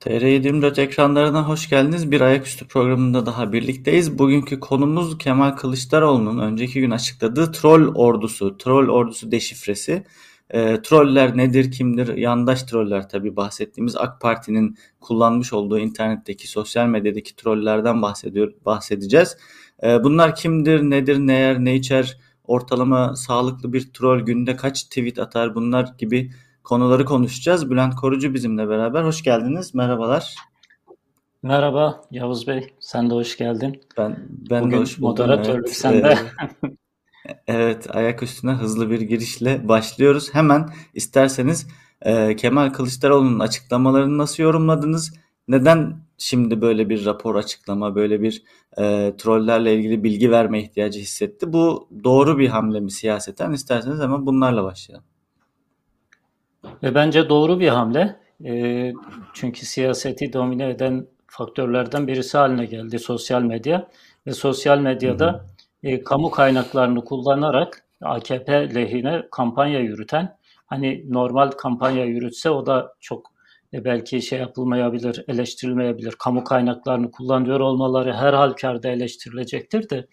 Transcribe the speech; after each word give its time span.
TR24 0.00 0.80
ekranlarına 0.80 1.48
hoş 1.48 1.68
geldiniz. 1.68 2.10
Bir 2.10 2.20
ayaküstü 2.20 2.68
programında 2.68 3.26
daha 3.26 3.52
birlikteyiz. 3.52 4.18
Bugünkü 4.18 4.60
konumuz 4.60 5.18
Kemal 5.18 5.50
Kılıçdaroğlu'nun 5.50 6.38
önceki 6.38 6.80
gün 6.80 6.90
açıkladığı 6.90 7.52
troll 7.52 7.94
ordusu, 7.94 8.58
troll 8.58 8.88
ordusu 8.88 9.32
deşifresi. 9.32 10.04
E, 10.50 10.82
troller 10.82 11.36
nedir, 11.36 11.72
kimdir? 11.72 12.16
Yandaş 12.16 12.62
troller 12.62 13.08
tabii 13.08 13.36
bahsettiğimiz 13.36 13.96
AK 13.96 14.20
Parti'nin 14.20 14.76
kullanmış 15.00 15.52
olduğu 15.52 15.78
internetteki, 15.78 16.48
sosyal 16.48 16.86
medyadaki 16.86 17.36
trollerden 17.36 18.02
bahsediyor, 18.02 18.52
bahsedeceğiz. 18.66 19.36
E, 19.82 20.04
bunlar 20.04 20.34
kimdir, 20.34 20.82
nedir, 20.82 21.18
ne 21.18 21.38
yer, 21.38 21.64
ne 21.64 21.74
içer? 21.74 22.18
Ortalama 22.44 23.16
sağlıklı 23.16 23.72
bir 23.72 23.92
troll 23.92 24.20
günde 24.20 24.56
kaç 24.56 24.84
tweet 24.84 25.18
atar 25.18 25.54
bunlar 25.54 25.94
gibi 25.98 26.30
konuları 26.68 27.04
konuşacağız. 27.04 27.70
Bülent 27.70 27.94
Korucu 27.96 28.34
bizimle 28.34 28.68
beraber. 28.68 29.04
Hoş 29.04 29.22
geldiniz. 29.22 29.74
Merhabalar. 29.74 30.34
Merhaba 31.42 32.04
Yavuz 32.10 32.46
Bey. 32.46 32.74
Sen 32.80 33.10
de 33.10 33.14
hoş 33.14 33.36
geldin. 33.36 33.80
Ben 33.98 34.28
ben 34.50 34.64
Bugün 34.64 34.76
de 34.76 34.80
hoş 34.80 34.98
buldum. 34.98 35.08
moderatörlük 35.10 35.66
Evet. 35.66 35.76
sende. 35.76 36.18
Evet, 37.46 37.96
ayak 37.96 38.22
üstüne 38.22 38.50
hızlı 38.50 38.90
bir 38.90 39.00
girişle 39.00 39.68
başlıyoruz. 39.68 40.34
Hemen 40.34 40.68
isterseniz 40.94 41.66
e, 42.02 42.36
Kemal 42.36 42.72
Kılıçdaroğlu'nun 42.72 43.38
açıklamalarını 43.38 44.18
nasıl 44.18 44.42
yorumladınız? 44.42 45.14
Neden 45.48 45.96
şimdi 46.18 46.60
böyle 46.60 46.88
bir 46.88 47.04
rapor 47.04 47.34
açıklama, 47.34 47.94
böyle 47.94 48.22
bir 48.22 48.42
e, 48.78 49.14
trollerle 49.18 49.74
ilgili 49.74 50.04
bilgi 50.04 50.30
verme 50.30 50.62
ihtiyacı 50.62 51.00
hissetti? 51.00 51.52
Bu 51.52 51.88
doğru 52.04 52.38
bir 52.38 52.48
hamle 52.48 52.80
mi 52.80 52.90
siyaseten? 52.90 53.52
İsterseniz 53.52 54.00
hemen 54.00 54.26
bunlarla 54.26 54.64
başlayalım. 54.64 55.07
Ve 56.82 56.94
bence 56.94 57.28
doğru 57.28 57.60
bir 57.60 57.68
hamle. 57.68 58.16
E, 58.44 58.92
çünkü 59.32 59.66
siyaseti 59.66 60.32
domine 60.32 60.70
eden 60.70 61.06
faktörlerden 61.26 62.06
birisi 62.06 62.38
haline 62.38 62.64
geldi 62.64 62.98
sosyal 62.98 63.42
medya. 63.42 63.88
Ve 64.26 64.32
sosyal 64.32 64.78
medyada 64.78 65.46
e, 65.82 66.02
kamu 66.02 66.30
kaynaklarını 66.30 67.04
kullanarak 67.04 67.84
AKP 68.02 68.74
lehine 68.74 69.22
kampanya 69.30 69.80
yürüten, 69.80 70.36
hani 70.66 71.04
normal 71.08 71.50
kampanya 71.50 72.04
yürütse 72.04 72.50
o 72.50 72.66
da 72.66 72.94
çok 73.00 73.32
e, 73.74 73.84
belki 73.84 74.22
şey 74.22 74.38
yapılmayabilir, 74.38 75.24
eleştirilmeyebilir. 75.28 76.12
Kamu 76.12 76.44
kaynaklarını 76.44 77.10
kullanıyor 77.10 77.60
olmaları 77.60 78.14
her 78.14 78.32
halükarda 78.32 78.88
eleştirilecektir 78.88 79.90
de. 79.90 80.06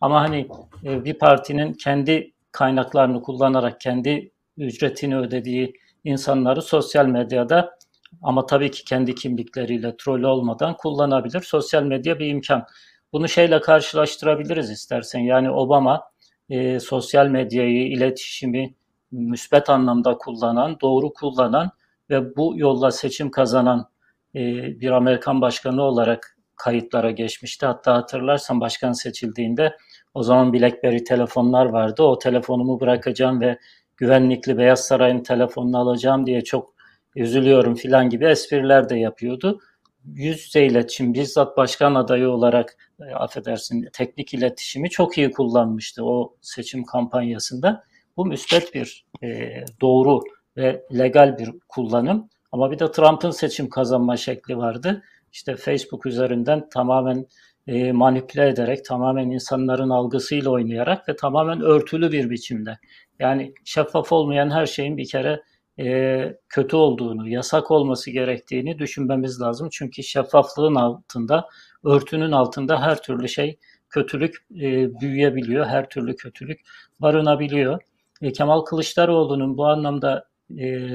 Ama 0.00 0.20
hani 0.20 0.48
e, 0.84 1.04
bir 1.04 1.14
partinin 1.14 1.72
kendi 1.72 2.32
kaynaklarını 2.52 3.22
kullanarak 3.22 3.80
kendi 3.80 4.30
ücretini 4.56 5.18
ödediği 5.18 5.72
insanları 6.04 6.62
sosyal 6.62 7.06
medyada 7.06 7.78
ama 8.22 8.46
tabii 8.46 8.70
ki 8.70 8.84
kendi 8.84 9.14
kimlikleriyle 9.14 9.96
troll 9.96 10.22
olmadan 10.22 10.76
kullanabilir. 10.76 11.40
Sosyal 11.40 11.82
medya 11.82 12.18
bir 12.18 12.26
imkan. 12.26 12.64
Bunu 13.12 13.28
şeyle 13.28 13.60
karşılaştırabiliriz 13.60 14.70
istersen. 14.70 15.20
Yani 15.20 15.50
Obama 15.50 16.02
e, 16.50 16.80
sosyal 16.80 17.26
medyayı, 17.26 17.88
iletişimi 17.88 18.74
müsbet 19.10 19.70
anlamda 19.70 20.18
kullanan, 20.18 20.80
doğru 20.80 21.12
kullanan 21.12 21.70
ve 22.10 22.36
bu 22.36 22.52
yolla 22.56 22.90
seçim 22.90 23.30
kazanan 23.30 23.88
e, 24.34 24.40
bir 24.80 24.90
Amerikan 24.90 25.40
başkanı 25.40 25.82
olarak 25.82 26.36
kayıtlara 26.56 27.10
geçmişti. 27.10 27.66
Hatta 27.66 27.94
hatırlarsan 27.94 28.60
başkan 28.60 28.92
seçildiğinde 28.92 29.76
o 30.14 30.22
zaman 30.22 30.52
BlackBerry 30.52 31.04
telefonlar 31.04 31.66
vardı. 31.66 32.02
O 32.02 32.18
telefonumu 32.18 32.80
bırakacağım 32.80 33.40
ve 33.40 33.58
güvenlikli 34.02 34.58
Beyaz 34.58 34.84
Saray'ın 34.84 35.22
telefonunu 35.22 35.78
alacağım 35.78 36.26
diye 36.26 36.44
çok 36.44 36.74
üzülüyorum 37.16 37.74
filan 37.74 38.10
gibi 38.10 38.24
espriler 38.24 38.88
de 38.88 38.96
yapıyordu. 38.96 39.60
Yüz 40.04 40.44
yüze 40.44 40.66
iletişim 40.66 41.14
bizzat 41.14 41.56
başkan 41.56 41.94
adayı 41.94 42.28
olarak 42.28 42.76
e, 43.00 43.14
affedersin 43.14 43.88
teknik 43.92 44.34
iletişimi 44.34 44.90
çok 44.90 45.18
iyi 45.18 45.30
kullanmıştı 45.30 46.04
o 46.04 46.36
seçim 46.40 46.84
kampanyasında. 46.84 47.84
Bu 48.16 48.26
müsbet 48.26 48.74
bir 48.74 49.04
e, 49.22 49.50
doğru 49.80 50.20
ve 50.56 50.84
legal 50.98 51.38
bir 51.38 51.50
kullanım. 51.68 52.28
Ama 52.52 52.70
bir 52.70 52.78
de 52.78 52.90
Trump'ın 52.90 53.30
seçim 53.30 53.68
kazanma 53.68 54.16
şekli 54.16 54.56
vardı. 54.56 55.02
İşte 55.32 55.56
Facebook 55.56 56.06
üzerinden 56.06 56.68
tamamen 56.68 57.26
e, 57.66 57.92
manipüle 57.92 58.48
ederek, 58.48 58.84
tamamen 58.84 59.30
insanların 59.30 59.90
algısıyla 59.90 60.50
oynayarak 60.50 61.08
ve 61.08 61.16
tamamen 61.16 61.60
örtülü 61.60 62.12
bir 62.12 62.30
biçimde. 62.30 62.78
Yani 63.22 63.54
şeffaf 63.64 64.12
olmayan 64.12 64.50
her 64.50 64.66
şeyin 64.66 64.96
bir 64.96 65.08
kere 65.08 65.42
e, 65.80 66.38
kötü 66.48 66.76
olduğunu, 66.76 67.28
yasak 67.28 67.70
olması 67.70 68.10
gerektiğini 68.10 68.78
düşünmemiz 68.78 69.40
lazım. 69.40 69.68
Çünkü 69.72 70.02
şeffaflığın 70.02 70.74
altında, 70.74 71.48
örtünün 71.84 72.32
altında 72.32 72.82
her 72.82 73.02
türlü 73.02 73.28
şey, 73.28 73.58
kötülük 73.90 74.36
e, 74.50 75.00
büyüyebiliyor, 75.00 75.66
her 75.66 75.88
türlü 75.88 76.16
kötülük 76.16 76.60
barınabiliyor. 77.00 77.80
E, 78.22 78.32
Kemal 78.32 78.60
Kılıçdaroğlu'nun 78.60 79.56
bu 79.56 79.66
anlamda 79.66 80.28
e, 80.58 80.88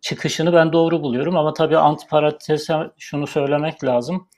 çıkışını 0.00 0.52
ben 0.52 0.72
doğru 0.72 1.02
buluyorum 1.02 1.36
ama 1.36 1.52
tabii 1.52 1.78
antiparanteze 1.78 2.74
şunu 2.98 3.26
söylemek 3.26 3.84
lazım. 3.84 4.28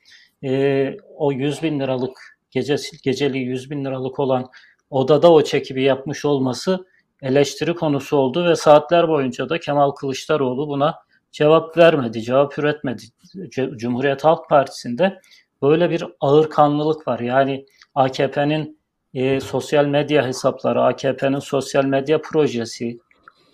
E, 0.45 0.97
o 1.17 1.33
100 1.33 1.63
bin 1.63 1.81
liralık 1.81 2.39
gecesi, 2.51 3.03
geceliği 3.03 3.47
100 3.47 3.71
bin 3.71 3.85
liralık 3.85 4.19
olan 4.21 4.51
odada 4.91 5.33
o 5.33 5.45
çekibi 5.45 5.83
yapmış 5.83 6.25
olması 6.25 6.87
eleştiri 7.25 7.75
konusu 7.75 8.17
oldu 8.17 8.45
ve 8.45 8.57
saatler 8.57 9.09
boyunca 9.09 9.49
da 9.49 9.61
Kemal 9.61 9.91
Kılıçdaroğlu 9.91 10.69
buna 10.69 10.95
cevap 11.33 11.79
vermedi, 11.79 12.23
cevap 12.23 12.59
üretmedi. 12.59 13.03
Cumhuriyet 13.77 14.25
Halk 14.25 14.49
Partisi'nde 14.49 15.21
böyle 15.63 15.91
bir 15.91 16.05
ağır 16.21 16.51
kanlılık 16.51 17.09
var. 17.09 17.21
Yani 17.21 17.67
AKP'nin 17.95 18.79
e, 19.15 19.41
sosyal 19.41 19.87
medya 19.87 20.27
hesapları, 20.27 20.83
AKP'nin 20.83 21.39
sosyal 21.39 21.85
medya 21.85 22.21
projesi, 22.21 22.99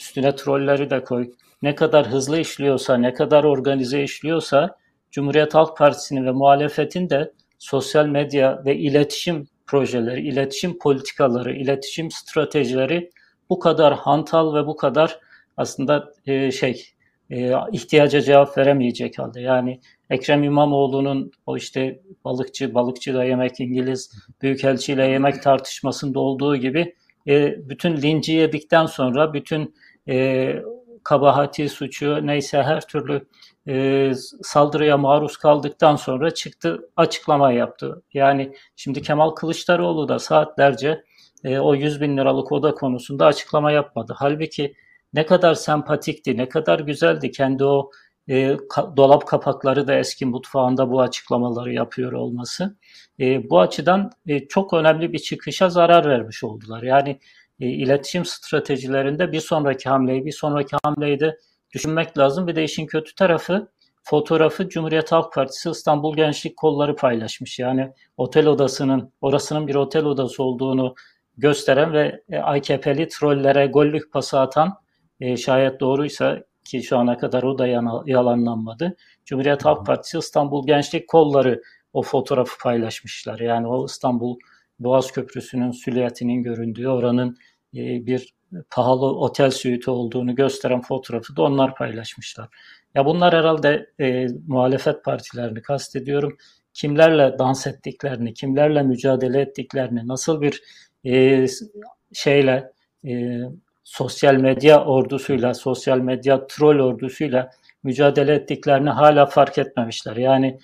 üstüne 0.00 0.36
trolleri 0.36 0.90
de 0.90 1.04
koy. 1.04 1.30
Ne 1.62 1.74
kadar 1.74 2.06
hızlı 2.06 2.38
işliyorsa, 2.40 2.96
ne 2.96 3.14
kadar 3.14 3.44
organize 3.44 4.02
işliyorsa 4.02 4.76
Cumhuriyet 5.10 5.54
Halk 5.54 5.76
Partisi'nin 5.76 6.26
ve 6.26 6.30
muhalefetin 6.30 7.10
de 7.10 7.32
sosyal 7.58 8.06
medya 8.06 8.62
ve 8.64 8.76
iletişim 8.76 9.48
projeleri, 9.66 10.28
iletişim 10.28 10.78
politikaları, 10.78 11.52
iletişim 11.52 12.10
stratejileri 12.10 13.10
bu 13.50 13.58
kadar 13.58 13.94
hantal 13.94 14.54
ve 14.54 14.66
bu 14.66 14.76
kadar 14.76 15.18
aslında 15.56 16.12
e, 16.26 16.50
şey 16.50 16.86
e, 17.30 17.52
ihtiyaca 17.72 18.20
cevap 18.20 18.58
veremeyecek 18.58 19.18
halde. 19.18 19.40
Yani 19.40 19.80
Ekrem 20.10 20.44
İmamoğlu'nun 20.44 21.32
o 21.46 21.56
işte 21.56 22.00
balıkçı, 22.24 22.74
balıkçıyla 22.74 23.24
yemek 23.24 23.60
İngiliz, 23.60 24.12
büyükelçiyle 24.42 25.06
yemek 25.06 25.42
tartışmasında 25.42 26.20
olduğu 26.20 26.56
gibi 26.56 26.94
e, 27.28 27.68
bütün 27.68 27.96
linci 27.96 28.32
yedikten 28.32 28.86
sonra 28.86 29.34
bütün 29.34 29.74
e, 30.08 30.56
kabahati, 31.04 31.68
suçu 31.68 32.26
neyse 32.26 32.62
her 32.62 32.86
türlü 32.86 33.26
e, 33.68 34.12
saldırıya 34.42 34.98
maruz 34.98 35.36
kaldıktan 35.36 35.96
sonra 35.96 36.30
çıktı 36.30 36.90
açıklama 36.96 37.52
yaptı. 37.52 38.02
Yani 38.14 38.52
şimdi 38.76 39.02
Kemal 39.02 39.30
Kılıçdaroğlu 39.30 40.08
da 40.08 40.18
saatlerce 40.18 41.04
e, 41.44 41.58
o 41.58 41.74
100 41.74 42.00
bin 42.00 42.16
liralık 42.16 42.52
oda 42.52 42.74
konusunda 42.74 43.26
açıklama 43.26 43.72
yapmadı. 43.72 44.14
Halbuki 44.16 44.74
ne 45.14 45.26
kadar 45.26 45.54
sempatikti, 45.54 46.36
ne 46.36 46.48
kadar 46.48 46.80
güzeldi 46.80 47.30
kendi 47.30 47.64
o 47.64 47.90
e, 48.28 48.56
ka, 48.68 48.96
dolap 48.96 49.26
kapakları 49.26 49.88
da 49.88 49.94
eski 49.94 50.26
mutfağında 50.26 50.90
bu 50.90 51.00
açıklamaları 51.00 51.72
yapıyor 51.72 52.12
olması. 52.12 52.76
E, 53.20 53.50
bu 53.50 53.60
açıdan 53.60 54.10
e, 54.26 54.48
çok 54.48 54.72
önemli 54.72 55.12
bir 55.12 55.18
çıkışa 55.18 55.68
zarar 55.68 56.08
vermiş 56.08 56.44
oldular. 56.44 56.82
Yani 56.82 57.20
e, 57.60 57.66
iletişim 57.66 58.24
stratejilerinde 58.24 59.32
bir 59.32 59.40
sonraki 59.40 59.88
hamleyi, 59.88 60.24
bir 60.26 60.32
sonraki 60.32 60.76
hamleyi 60.84 61.20
de 61.20 61.38
düşünmek 61.74 62.18
lazım. 62.18 62.46
Bir 62.46 62.56
de 62.56 62.64
işin 62.64 62.86
kötü 62.86 63.14
tarafı 63.14 63.68
fotoğrafı 64.02 64.68
Cumhuriyet 64.68 65.12
Halk 65.12 65.32
Partisi 65.32 65.70
İstanbul 65.70 66.16
Gençlik 66.16 66.56
Kolları 66.56 66.96
paylaşmış. 66.96 67.58
Yani 67.58 67.92
otel 68.16 68.46
odasının, 68.46 69.12
orasının 69.20 69.68
bir 69.68 69.74
otel 69.74 70.04
odası 70.04 70.42
olduğunu 70.42 70.94
gösteren 71.38 71.92
ve 71.92 72.22
e, 72.28 72.38
AKP'li 72.38 73.08
trollere 73.08 73.66
gollük 73.66 74.12
pası 74.12 74.40
atan 74.40 74.74
e, 75.20 75.36
şayet 75.36 75.80
doğruysa 75.80 76.42
ki 76.64 76.82
şu 76.82 76.98
ana 76.98 77.18
kadar 77.18 77.42
o 77.42 77.58
da 77.58 77.66
yalanlanmadı. 78.06 78.96
Cumhuriyet 79.24 79.64
Halk 79.64 79.86
Partisi 79.86 80.18
İstanbul 80.18 80.66
Gençlik 80.66 81.08
Kolları 81.08 81.62
o 81.92 82.02
fotoğrafı 82.02 82.58
paylaşmışlar. 82.62 83.40
Yani 83.40 83.66
o 83.66 83.86
İstanbul 83.86 84.38
Boğaz 84.78 85.12
Köprüsü'nün 85.12 85.70
süliyetinin 85.70 86.42
göründüğü 86.42 86.88
oranın 86.88 87.36
e, 87.74 88.06
bir 88.06 88.34
pahalı 88.70 89.06
otel 89.06 89.50
süitü 89.50 89.90
olduğunu 89.90 90.34
gösteren 90.34 90.80
fotoğrafı 90.80 91.36
da 91.36 91.42
onlar 91.42 91.74
paylaşmışlar. 91.74 92.48
Ya 92.94 93.06
bunlar 93.06 93.34
herhalde 93.34 93.90
e, 94.00 94.26
muhalefet 94.46 95.04
partilerini 95.04 95.62
kastediyorum. 95.62 96.36
Kimlerle 96.74 97.38
dans 97.38 97.66
ettiklerini, 97.66 98.34
kimlerle 98.34 98.82
mücadele 98.82 99.40
ettiklerini, 99.40 100.08
nasıl 100.08 100.40
bir 100.40 100.62
e, 101.04 101.46
şeyle 102.12 102.72
e, 103.08 103.40
sosyal 103.84 104.34
medya 104.34 104.84
ordusuyla, 104.84 105.54
sosyal 105.54 105.98
medya 105.98 106.46
troll 106.46 106.78
ordusuyla 106.78 107.50
mücadele 107.82 108.34
ettiklerini 108.34 108.90
hala 108.90 109.26
fark 109.26 109.58
etmemişler. 109.58 110.16
Yani 110.16 110.58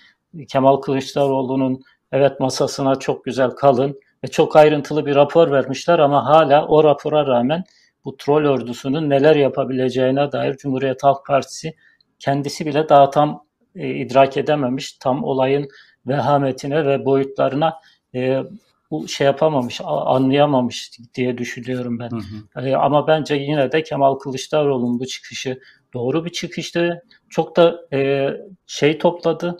Kemal 0.48 0.76
Kılıçdaroğlu'nun 0.76 1.82
evet 2.12 2.40
masasına 2.40 2.94
çok 2.94 3.24
güzel 3.24 3.50
kalın 3.50 4.00
ve 4.24 4.28
çok 4.28 4.56
ayrıntılı 4.56 5.06
bir 5.06 5.14
rapor 5.14 5.50
vermişler 5.50 5.98
ama 5.98 6.26
hala 6.26 6.66
o 6.66 6.84
rapora 6.84 7.26
rağmen 7.26 7.64
bu 8.04 8.16
troll 8.16 8.44
ordusunun 8.44 9.10
neler 9.10 9.36
yapabileceğine 9.36 10.32
dair 10.32 10.56
Cumhuriyet 10.56 11.02
Halk 11.04 11.26
Partisi 11.26 11.74
kendisi 12.18 12.66
bile 12.66 12.88
daha 12.88 13.10
tam 13.10 13.44
e, 13.74 13.88
idrak 13.94 14.36
edememiş. 14.36 14.92
Tam 14.92 15.24
olayın 15.24 15.68
vehametine 16.06 16.86
ve 16.86 17.04
boyutlarına 17.04 17.80
e, 18.14 18.42
bu 18.90 19.08
şey 19.08 19.24
yapamamış, 19.24 19.80
anlayamamış 19.84 20.90
diye 21.14 21.38
düşünüyorum 21.38 21.98
ben. 21.98 22.10
Hı 22.10 22.16
hı. 22.60 22.68
E, 22.68 22.76
ama 22.76 23.06
bence 23.06 23.34
yine 23.34 23.72
de 23.72 23.82
Kemal 23.82 24.14
Kılıçdaroğlu'nun 24.14 25.00
bu 25.00 25.06
çıkışı 25.06 25.60
doğru 25.94 26.24
bir 26.24 26.30
çıkıştı. 26.30 27.02
Çok 27.28 27.56
da 27.56 27.86
e, 27.92 28.30
şey 28.66 28.98
topladı, 28.98 29.58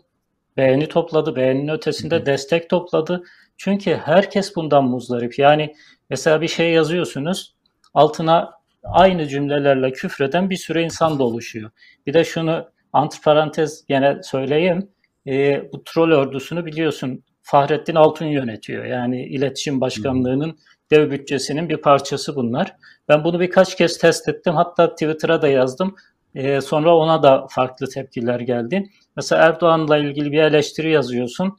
beğeni 0.56 0.88
topladı, 0.88 1.36
beğeninin 1.36 1.68
ötesinde 1.68 2.16
hı 2.16 2.20
hı. 2.20 2.26
destek 2.26 2.70
topladı. 2.70 3.22
Çünkü 3.56 3.94
herkes 3.94 4.56
bundan 4.56 4.84
muzdarip. 4.84 5.38
Yani 5.38 5.74
mesela 6.10 6.40
bir 6.40 6.48
şey 6.48 6.72
yazıyorsunuz, 6.72 7.54
altına 7.94 8.52
aynı 8.82 9.28
cümlelerle 9.28 9.92
küfreden 9.92 10.50
bir 10.50 10.56
sürü 10.56 10.80
insan 10.82 11.18
da 11.18 11.24
oluşuyor. 11.24 11.70
Bir 12.06 12.14
de 12.14 12.24
şunu 12.24 12.68
antiparantez 12.92 13.86
gene 13.86 14.22
söyleyeyim. 14.22 14.88
E, 15.26 15.62
bu 15.72 15.84
troll 15.84 16.10
ordusunu 16.10 16.66
biliyorsun 16.66 17.24
Fahrettin 17.48 17.94
Altun 17.94 18.26
yönetiyor. 18.26 18.84
Yani 18.84 19.26
iletişim 19.26 19.80
başkanlığının 19.80 20.58
dev 20.90 21.10
bütçesinin 21.10 21.68
bir 21.68 21.76
parçası 21.76 22.36
bunlar. 22.36 22.76
Ben 23.08 23.24
bunu 23.24 23.40
birkaç 23.40 23.76
kez 23.76 23.98
test 23.98 24.28
ettim. 24.28 24.54
Hatta 24.54 24.90
Twitter'a 24.90 25.42
da 25.42 25.48
yazdım. 25.48 25.94
E, 26.34 26.60
sonra 26.60 26.96
ona 26.96 27.22
da 27.22 27.46
farklı 27.50 27.88
tepkiler 27.88 28.40
geldi. 28.40 28.90
Mesela 29.16 29.42
Erdoğan'la 29.42 29.98
ilgili 29.98 30.32
bir 30.32 30.42
eleştiri 30.42 30.90
yazıyorsun. 30.90 31.58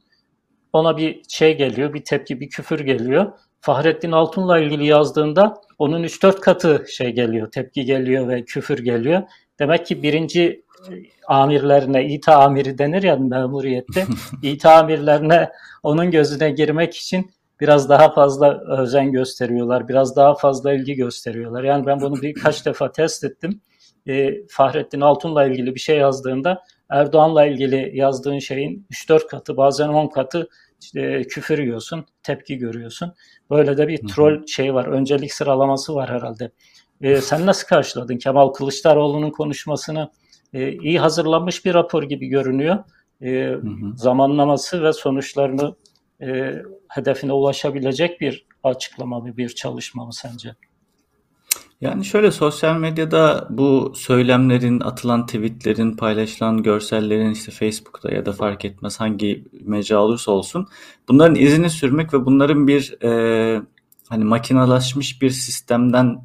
Ona 0.74 0.98
bir 0.98 1.22
şey 1.30 1.58
geliyor, 1.58 1.94
bir 1.94 2.04
tepki, 2.04 2.40
bir 2.40 2.50
küfür 2.50 2.80
geliyor. 2.80 3.32
Fahrettin 3.62 4.12
Altun'la 4.12 4.60
ilgili 4.60 4.86
yazdığında 4.86 5.62
onun 5.80 6.04
3-4 6.04 6.40
katı 6.40 6.86
şey 6.90 7.12
geliyor, 7.12 7.52
tepki 7.52 7.86
geliyor 7.86 8.28
ve 8.28 8.46
küfür 8.46 8.80
geliyor. 8.80 9.24
Demek 9.60 9.86
ki 9.86 10.04
birinci 10.04 10.64
amirlerine, 11.28 12.06
İTA 12.06 12.44
amiri 12.44 12.78
denir 12.78 13.04
ya 13.04 13.16
memuriyette. 13.16 14.06
İTA 14.44 14.76
amirlerine 14.76 15.50
onun 15.84 16.12
gözüne 16.12 16.52
girmek 16.52 16.96
için 16.96 17.32
biraz 17.60 17.90
daha 17.90 18.14
fazla 18.14 18.62
özen 18.78 19.12
gösteriyorlar, 19.12 19.88
biraz 19.88 20.16
daha 20.16 20.36
fazla 20.36 20.74
ilgi 20.74 20.94
gösteriyorlar. 20.96 21.64
Yani 21.64 21.86
ben 21.86 22.02
bunu 22.02 22.22
birkaç 22.22 22.66
defa 22.66 22.92
test 22.92 23.24
ettim. 23.24 23.62
E, 24.08 24.46
Fahrettin 24.48 25.02
Altun'la 25.02 25.46
ilgili 25.46 25.76
bir 25.76 25.80
şey 25.80 25.98
yazdığında 25.98 26.64
Erdoğan'la 26.90 27.46
ilgili 27.46 27.92
yazdığın 27.94 28.40
şeyin 28.40 28.88
3-4 28.92 29.28
katı 29.28 29.58
bazen 29.58 29.88
10 29.88 30.08
katı 30.08 30.50
işte, 30.82 31.22
küfür 31.22 31.60
yiyorsun, 31.60 32.06
tepki 32.24 32.58
görüyorsun. 32.58 33.14
Böyle 33.50 33.78
de 33.78 33.88
bir 33.88 34.08
troll 34.08 34.46
şey 34.46 34.74
var, 34.74 34.86
öncelik 34.86 35.34
sıralaması 35.34 35.96
var 35.96 36.10
herhalde. 36.10 36.52
E, 37.02 37.22
sen 37.22 37.46
nasıl 37.46 37.68
karşıladın 37.68 38.18
Kemal 38.18 38.48
Kılıçdaroğlu'nun 38.50 39.32
konuşmasını? 39.32 40.12
E, 40.54 40.72
iyi 40.72 41.00
hazırlanmış 41.00 41.66
bir 41.66 41.74
rapor 41.74 42.04
gibi 42.04 42.28
görünüyor. 42.28 42.78
E, 43.22 43.32
hı 43.32 43.56
hı. 43.56 43.98
Zamanlaması 43.98 44.84
ve 44.84 44.94
sonuçlarını 44.94 45.76
e, 46.22 46.62
hedefine 46.88 47.32
ulaşabilecek 47.34 48.22
bir 48.22 48.46
açıklama 48.64 49.20
mı, 49.20 49.38
bir 49.38 49.50
çalışma 49.50 50.06
mı 50.06 50.14
sence? 50.14 50.56
Yani 51.82 52.06
şöyle 52.06 52.32
sosyal 52.32 52.78
medyada 52.78 53.48
bu 53.50 53.94
söylemlerin, 53.96 54.80
atılan 54.80 55.26
tweetlerin, 55.26 55.92
paylaşılan 55.92 56.64
görsellerin 56.64 57.32
işte 57.32 57.52
Facebook'ta 57.52 58.12
ya 58.12 58.26
da 58.26 58.32
fark 58.32 58.66
etmez 58.66 59.00
hangi 59.00 59.46
mecra 59.62 59.98
olursa 59.98 60.32
olsun 60.32 60.68
bunların 61.10 61.36
izini 61.36 61.70
sürmek 61.70 62.14
ve 62.14 62.26
bunların 62.26 62.68
bir 62.68 63.04
e, 63.04 63.62
hani 64.10 64.24
makinalaşmış 64.24 65.22
bir 65.22 65.30
sistemden 65.30 66.22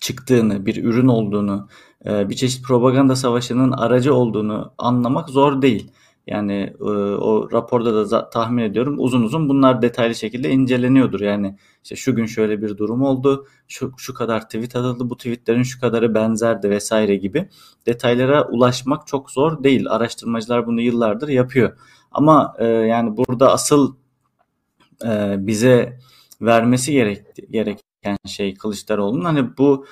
çıktığını, 0.00 0.66
bir 0.66 0.84
ürün 0.84 1.08
olduğunu 1.08 1.68
bir 2.04 2.36
çeşit 2.36 2.64
propaganda 2.64 3.16
savaşının 3.16 3.72
aracı 3.72 4.14
olduğunu 4.14 4.72
anlamak 4.78 5.28
zor 5.28 5.62
değil. 5.62 5.90
Yani 6.28 6.74
e, 6.80 6.84
o 6.84 7.52
raporda 7.52 8.10
da 8.10 8.30
tahmin 8.30 8.62
ediyorum 8.62 8.94
uzun 8.98 9.22
uzun 9.22 9.48
bunlar 9.48 9.82
detaylı 9.82 10.14
şekilde 10.14 10.50
inceleniyordur. 10.50 11.20
Yani 11.20 11.56
işte 11.84 11.96
şu 11.96 12.16
gün 12.16 12.26
şöyle 12.26 12.62
bir 12.62 12.78
durum 12.78 13.02
oldu, 13.02 13.46
şu, 13.68 13.92
şu 13.96 14.14
kadar 14.14 14.44
tweet 14.44 14.76
atıldı, 14.76 15.10
bu 15.10 15.16
tweetlerin 15.16 15.62
şu 15.62 15.80
kadarı 15.80 16.14
benzerdi 16.14 16.70
vesaire 16.70 17.16
gibi 17.16 17.48
detaylara 17.86 18.48
ulaşmak 18.48 19.06
çok 19.06 19.30
zor 19.30 19.64
değil. 19.64 19.86
Araştırmacılar 19.90 20.66
bunu 20.66 20.80
yıllardır 20.80 21.28
yapıyor. 21.28 21.78
Ama 22.12 22.54
e, 22.58 22.64
yani 22.66 23.16
burada 23.16 23.52
asıl 23.52 23.94
e, 25.04 25.36
bize 25.38 25.98
vermesi 26.40 26.92
gerek, 26.92 27.22
gereken 27.50 28.16
şey 28.26 28.54
Kılıçdaroğlu'nun 28.54 29.24
hani 29.24 29.56
bu 29.58 29.86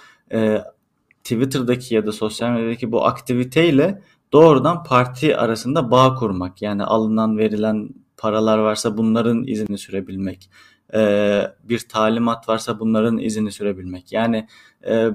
Twitter'daki 1.27 1.95
ya 1.95 2.07
da 2.07 2.13
sosyal 2.13 2.51
medyadaki 2.51 2.93
bu 2.93 3.07
aktiviteyle 3.07 4.03
doğrudan 4.33 4.85
parti 4.85 5.37
arasında 5.37 5.91
bağ 5.91 6.15
kurmak. 6.15 6.63
Yani 6.63 6.85
alınan 6.85 7.39
verilen 7.39 7.89
paralar 8.17 8.59
varsa 8.59 8.97
bunların 8.97 9.47
izini 9.47 9.79
sürebilmek. 9.79 10.51
Ee, 10.95 11.43
bir 11.65 11.79
talimat 11.79 12.49
varsa 12.49 12.81
bunların 12.81 13.19
izini 13.19 13.53
sürebilmek. 13.53 14.13
Yani 14.13 14.49
e, 14.87 15.11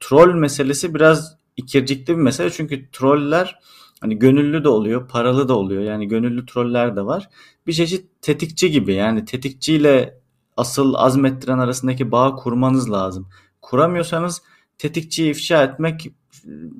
troll 0.00 0.34
meselesi 0.34 0.94
biraz 0.94 1.36
ikircikli 1.56 2.16
bir 2.16 2.22
mesele. 2.22 2.50
Çünkü 2.50 2.90
troller 2.90 3.58
hani 4.00 4.18
gönüllü 4.18 4.64
de 4.64 4.68
oluyor, 4.68 5.08
paralı 5.08 5.48
da 5.48 5.56
oluyor. 5.56 5.82
Yani 5.82 6.08
gönüllü 6.08 6.46
troller 6.46 6.96
de 6.96 7.06
var. 7.06 7.28
Bir 7.66 7.72
çeşit 7.72 8.22
tetikçi 8.22 8.70
gibi. 8.70 8.94
Yani 8.94 9.24
tetikçiyle 9.24 10.20
asıl 10.56 10.94
azmettiren 10.94 11.58
arasındaki 11.58 12.12
bağ 12.12 12.34
kurmanız 12.34 12.92
lazım. 12.92 13.28
Kuramıyorsanız 13.62 14.42
tetikçiyi 14.78 15.30
ifşa 15.30 15.62
etmek 15.62 16.10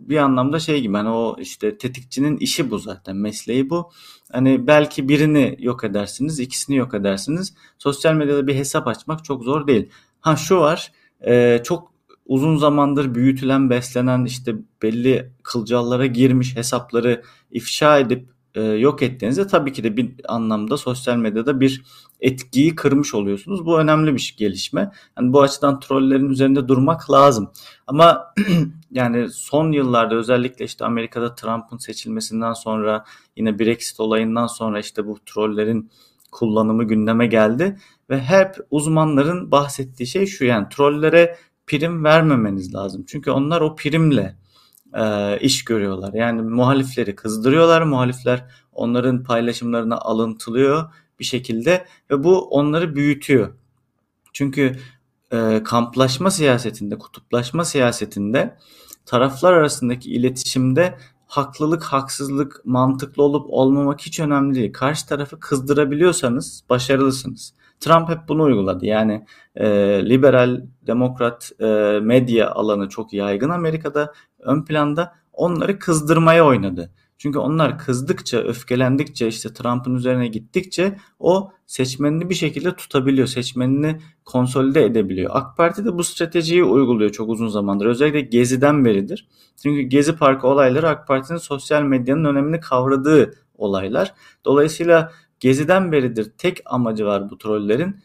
bir 0.08 0.16
anlamda 0.16 0.58
şey 0.58 0.80
gibi 0.80 0.96
hani 0.96 1.08
o 1.08 1.36
işte 1.40 1.78
tetikçinin 1.78 2.36
işi 2.36 2.70
bu 2.70 2.78
zaten 2.78 3.16
mesleği 3.16 3.70
bu. 3.70 3.90
Hani 4.32 4.66
belki 4.66 5.08
birini 5.08 5.56
yok 5.58 5.84
edersiniz 5.84 6.40
ikisini 6.40 6.76
yok 6.76 6.94
edersiniz. 6.94 7.54
Sosyal 7.78 8.14
medyada 8.14 8.46
bir 8.46 8.54
hesap 8.54 8.86
açmak 8.88 9.24
çok 9.24 9.44
zor 9.44 9.66
değil. 9.66 9.88
Ha 10.20 10.36
şu 10.36 10.56
var 10.56 10.92
e, 11.26 11.60
çok 11.64 11.92
uzun 12.26 12.56
zamandır 12.56 13.14
büyütülen 13.14 13.70
beslenen 13.70 14.24
işte 14.24 14.54
belli 14.82 15.32
kılcallara 15.42 16.06
girmiş 16.06 16.56
hesapları 16.56 17.22
ifşa 17.50 17.98
edip 17.98 18.28
e, 18.56 18.62
yok 18.62 19.02
ettiğinizde 19.02 19.46
tabii 19.46 19.72
ki 19.72 19.84
de 19.84 19.96
bir 19.96 20.14
anlamda 20.28 20.76
sosyal 20.76 21.16
medyada 21.16 21.60
bir 21.60 21.82
etkiyi 22.20 22.74
kırmış 22.74 23.14
oluyorsunuz. 23.14 23.66
Bu 23.66 23.80
önemli 23.80 24.14
bir 24.14 24.34
gelişme. 24.38 24.90
Yani 25.18 25.32
bu 25.32 25.42
açıdan 25.42 25.80
trollerin 25.80 26.30
üzerinde 26.30 26.68
durmak 26.68 27.10
lazım. 27.10 27.50
Ama 27.86 28.34
yani 28.90 29.28
son 29.30 29.72
yıllarda 29.72 30.14
özellikle 30.14 30.64
işte 30.64 30.84
Amerika'da 30.84 31.34
Trump'ın 31.34 31.78
seçilmesinden 31.78 32.52
sonra 32.52 33.04
yine 33.36 33.58
Brexit 33.58 34.00
olayından 34.00 34.46
sonra 34.46 34.80
işte 34.80 35.06
bu 35.06 35.18
trollerin 35.26 35.90
kullanımı 36.32 36.84
gündeme 36.84 37.26
geldi 37.26 37.76
ve 38.10 38.20
hep 38.20 38.56
uzmanların 38.70 39.50
bahsettiği 39.50 40.06
şey 40.06 40.26
şu 40.26 40.44
yani 40.44 40.66
trollere 40.68 41.36
prim 41.66 42.04
vermemeniz 42.04 42.74
lazım. 42.74 43.04
Çünkü 43.08 43.30
onlar 43.30 43.60
o 43.60 43.76
primle 43.76 44.36
e, 44.96 45.38
iş 45.40 45.64
görüyorlar. 45.64 46.12
Yani 46.14 46.42
muhalifleri 46.42 47.14
kızdırıyorlar. 47.14 47.82
Muhalifler 47.82 48.44
onların 48.72 49.22
paylaşımlarına 49.22 49.98
alıntılıyor 49.98 50.84
bir 51.20 51.24
şekilde 51.24 51.86
ve 52.10 52.24
bu 52.24 52.48
onları 52.48 52.96
büyütüyor. 52.96 53.52
Çünkü 54.32 54.76
e, 55.32 55.62
kamplaşma 55.62 56.30
siyasetinde, 56.30 56.98
kutuplaşma 56.98 57.64
siyasetinde 57.64 58.56
taraflar 59.06 59.52
arasındaki 59.52 60.10
iletişimde 60.10 60.98
haklılık, 61.26 61.82
haksızlık, 61.84 62.60
mantıklı 62.64 63.22
olup 63.22 63.46
olmamak 63.48 64.00
hiç 64.00 64.20
önemli 64.20 64.54
değil. 64.54 64.72
Karşı 64.72 65.06
tarafı 65.08 65.40
kızdırabiliyorsanız 65.40 66.64
başarılısınız. 66.70 67.54
Trump 67.80 68.08
hep 68.08 68.18
bunu 68.28 68.42
uyguladı. 68.42 68.86
Yani 68.86 69.26
e, 69.54 69.66
liberal, 70.08 70.62
demokrat 70.86 71.52
e, 71.60 71.66
medya 72.02 72.50
alanı 72.50 72.88
çok 72.88 73.12
yaygın 73.12 73.50
Amerika'da 73.50 74.12
ön 74.46 74.64
planda 74.64 75.14
onları 75.32 75.78
kızdırmaya 75.78 76.46
oynadı. 76.46 76.90
Çünkü 77.18 77.38
onlar 77.38 77.78
kızdıkça, 77.78 78.38
öfkelendikçe, 78.38 79.28
işte 79.28 79.52
Trump'ın 79.52 79.94
üzerine 79.94 80.28
gittikçe 80.28 80.96
o 81.18 81.50
seçmenini 81.66 82.30
bir 82.30 82.34
şekilde 82.34 82.76
tutabiliyor. 82.76 83.26
Seçmenini 83.26 84.00
konsolide 84.24 84.84
edebiliyor. 84.84 85.30
AK 85.34 85.56
Parti 85.56 85.84
de 85.84 85.98
bu 85.98 86.04
stratejiyi 86.04 86.64
uyguluyor 86.64 87.10
çok 87.10 87.28
uzun 87.28 87.48
zamandır. 87.48 87.86
Özellikle 87.86 88.20
Gezi'den 88.20 88.84
beridir. 88.84 89.28
Çünkü 89.62 89.82
Gezi 89.82 90.16
Parkı 90.16 90.46
olayları 90.46 90.88
AK 90.88 91.08
Parti'nin 91.08 91.38
sosyal 91.38 91.82
medyanın 91.82 92.24
önemini 92.24 92.60
kavradığı 92.60 93.34
olaylar. 93.58 94.14
Dolayısıyla 94.44 95.12
Gezi'den 95.40 95.92
beridir 95.92 96.32
tek 96.38 96.60
amacı 96.64 97.06
var 97.06 97.30
bu 97.30 97.38
trollerin. 97.38 97.96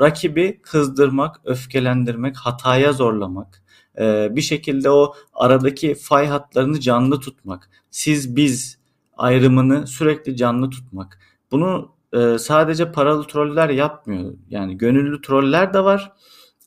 Rakibi 0.00 0.60
kızdırmak, 0.62 1.40
öfkelendirmek, 1.44 2.36
hataya 2.36 2.92
zorlamak, 2.92 3.62
e, 4.00 4.36
bir 4.36 4.40
şekilde 4.40 4.90
o 4.90 5.14
aradaki 5.34 5.94
fay 5.94 6.26
hatlarını 6.26 6.80
canlı 6.80 7.20
tutmak, 7.20 7.70
siz 7.90 8.36
biz 8.36 8.78
ayrımını 9.16 9.86
sürekli 9.86 10.36
canlı 10.36 10.70
tutmak. 10.70 11.18
Bunu 11.50 11.92
e, 12.12 12.38
sadece 12.38 12.92
paralı 12.92 13.26
troller 13.26 13.68
yapmıyor. 13.68 14.34
Yani 14.50 14.78
gönüllü 14.78 15.20
troller 15.20 15.74
de 15.74 15.84
var. 15.84 16.12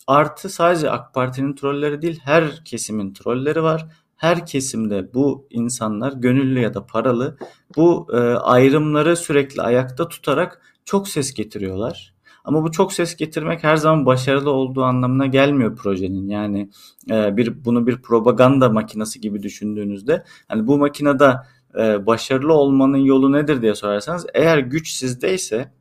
Artı 0.08 0.50
sadece 0.50 0.90
AK 0.90 1.14
Parti'nin 1.14 1.56
trolleri 1.56 2.02
değil 2.02 2.20
her 2.24 2.66
kesimin 2.66 3.14
trolleri 3.14 3.64
var. 3.64 3.88
Her 4.16 4.46
kesimde 4.46 5.14
bu 5.14 5.48
insanlar 5.50 6.14
gönüllü 6.14 6.60
ya 6.60 6.74
da 6.74 6.86
paralı 6.86 7.38
bu 7.76 8.08
e, 8.14 8.18
ayrımları 8.34 9.18
sürekli 9.18 9.62
ayakta 9.62 10.08
tutarak 10.08 10.62
çok 10.86 11.08
ses 11.08 11.34
getiriyorlar. 11.34 12.11
Ama 12.44 12.64
bu 12.64 12.72
çok 12.72 12.94
ses 12.94 13.16
getirmek 13.16 13.64
her 13.64 13.76
zaman 13.76 14.06
başarılı 14.06 14.52
olduğu 14.52 14.84
anlamına 14.84 15.26
gelmiyor 15.26 15.76
projenin. 15.76 16.30
Yani 16.30 16.70
e, 17.12 17.38
bir 17.38 17.66
bunu 17.66 17.88
bir 17.88 18.02
propaganda 18.02 18.70
makinesi 18.70 19.22
gibi 19.22 19.44
düşündüğünüzde 19.44 20.24
hani 20.48 20.68
bu 20.68 20.78
makinede 20.78 21.34
e, 21.80 22.06
başarılı 22.06 22.54
olmanın 22.54 22.98
yolu 22.98 23.32
nedir 23.32 23.62
diye 23.62 23.76
sorarsanız 23.76 24.26
eğer 24.34 24.58
güç 24.58 24.92
sizdeyse 24.92 25.72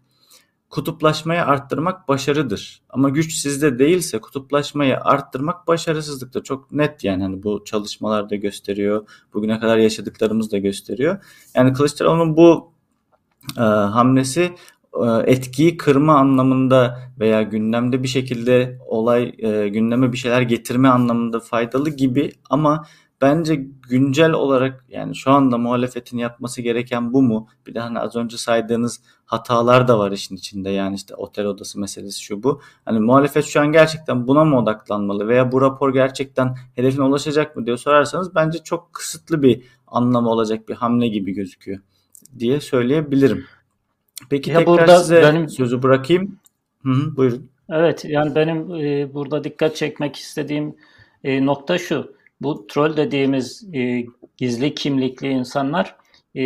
kutuplaşmayı 0.70 1.44
arttırmak 1.44 2.08
başarıdır. 2.08 2.82
Ama 2.90 3.08
güç 3.08 3.34
sizde 3.34 3.78
değilse 3.78 4.20
kutuplaşmayı 4.20 5.00
arttırmak 5.00 5.66
başarısızlıktır. 5.66 6.42
Çok 6.42 6.72
net 6.72 7.04
yani 7.04 7.22
hani 7.22 7.42
bu 7.42 7.64
çalışmalar 7.64 8.30
da 8.30 8.36
gösteriyor. 8.36 9.08
Bugüne 9.34 9.60
kadar 9.60 9.78
yaşadıklarımız 9.78 10.52
da 10.52 10.58
gösteriyor. 10.58 11.24
Yani 11.54 11.72
Kılıçdaroğlu'nun 11.72 12.36
bu 12.36 12.72
e, 13.56 13.60
hamlesi 13.60 14.54
etkiyi 15.26 15.76
kırma 15.76 16.14
anlamında 16.14 16.98
veya 17.20 17.42
gündemde 17.42 18.02
bir 18.02 18.08
şekilde 18.08 18.78
olay 18.86 19.34
e, 19.38 19.68
gündeme 19.68 20.12
bir 20.12 20.16
şeyler 20.18 20.42
getirme 20.42 20.88
anlamında 20.88 21.40
faydalı 21.40 21.90
gibi 21.90 22.32
ama 22.50 22.86
bence 23.20 23.54
güncel 23.88 24.32
olarak 24.32 24.84
yani 24.88 25.16
şu 25.16 25.30
anda 25.30 25.58
muhalefetin 25.58 26.18
yapması 26.18 26.62
gereken 26.62 27.12
bu 27.12 27.22
mu? 27.22 27.48
Bir 27.66 27.74
de 27.74 27.80
hani 27.80 27.98
az 27.98 28.16
önce 28.16 28.36
saydığınız 28.36 29.00
hatalar 29.24 29.88
da 29.88 29.98
var 29.98 30.12
işin 30.12 30.36
içinde. 30.36 30.70
Yani 30.70 30.94
işte 30.94 31.14
otel 31.14 31.46
odası 31.46 31.80
meselesi 31.80 32.22
şu 32.22 32.42
bu. 32.42 32.60
Hani 32.84 33.00
muhalefet 33.00 33.44
şu 33.44 33.60
an 33.60 33.72
gerçekten 33.72 34.26
buna 34.26 34.44
mı 34.44 34.58
odaklanmalı 34.58 35.28
veya 35.28 35.52
bu 35.52 35.60
rapor 35.60 35.92
gerçekten 35.92 36.54
hedefine 36.74 37.04
ulaşacak 37.04 37.56
mı 37.56 37.66
diye 37.66 37.76
sorarsanız 37.76 38.34
bence 38.34 38.58
çok 38.58 38.92
kısıtlı 38.92 39.42
bir 39.42 39.62
anlamı 39.86 40.30
olacak 40.30 40.68
bir 40.68 40.74
hamle 40.74 41.08
gibi 41.08 41.32
gözüküyor 41.32 41.80
diye 42.38 42.60
söyleyebilirim. 42.60 43.44
Peki 44.30 44.50
ya 44.50 44.58
tekrar 44.58 44.76
burada 44.76 44.98
size 44.98 45.22
benim... 45.22 45.48
sözü 45.48 45.82
bırakayım. 45.82 46.38
Hı 46.82 46.90
hı, 46.90 47.16
buyurun. 47.16 47.50
Evet 47.70 48.04
yani 48.04 48.34
benim 48.34 48.74
e, 48.74 49.14
burada 49.14 49.44
dikkat 49.44 49.76
çekmek 49.76 50.16
istediğim 50.16 50.76
e, 51.24 51.46
nokta 51.46 51.78
şu 51.78 52.14
bu 52.40 52.66
troll 52.66 52.96
dediğimiz 52.96 53.68
e, 53.74 54.04
gizli 54.36 54.74
kimlikli 54.74 55.28
insanlar 55.28 55.96
e, 56.36 56.42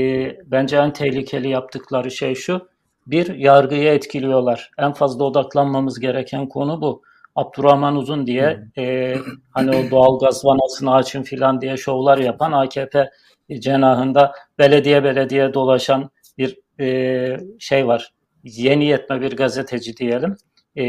bence 0.46 0.76
en 0.76 0.92
tehlikeli 0.92 1.48
yaptıkları 1.48 2.10
şey 2.10 2.34
şu. 2.34 2.68
Bir, 3.06 3.34
yargıyı 3.34 3.88
etkiliyorlar. 3.88 4.70
En 4.78 4.92
fazla 4.92 5.24
odaklanmamız 5.24 6.00
gereken 6.00 6.48
konu 6.48 6.80
bu. 6.80 7.02
Abdurrahman 7.36 7.96
Uzun 7.96 8.26
diye 8.26 8.64
e, 8.78 9.16
hani 9.50 9.76
o 9.76 9.90
doğal 9.90 10.18
gaz 10.18 10.44
vanasını 10.44 10.94
açın 10.94 11.22
filan 11.22 11.60
diye 11.60 11.76
şovlar 11.76 12.18
yapan 12.18 12.52
AKP 12.52 13.10
cenahında 13.58 14.32
belediye 14.58 15.04
belediye 15.04 15.54
dolaşan 15.54 16.10
bir 16.38 16.63
e, 16.80 17.36
şey 17.58 17.86
var. 17.86 18.12
Yeni 18.44 18.84
yetme 18.84 19.20
bir 19.20 19.36
gazeteci 19.36 19.96
diyelim 19.96 20.36
e, 20.76 20.84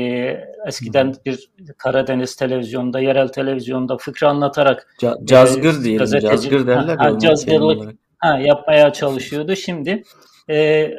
eskiden 0.68 1.14
bir 1.26 1.50
Karadeniz 1.78 2.36
televizyonda, 2.36 3.00
yerel 3.00 3.28
televizyonda 3.28 3.98
fıkra 3.98 4.30
anlatarak 4.30 4.96
Ca 5.00 5.18
cazgır 5.26 5.80
e, 5.80 5.84
diyelim, 5.84 6.00
gazeteci, 6.00 6.28
cazgır 6.28 6.68
derler 6.68 6.98
ha. 6.98 7.20
Cazgırlık 7.20 7.96
ha, 8.18 8.40
yapmaya 8.40 8.94
çalışıyordu. 8.94 9.56
Şimdi 9.56 10.04
e, 10.50 10.92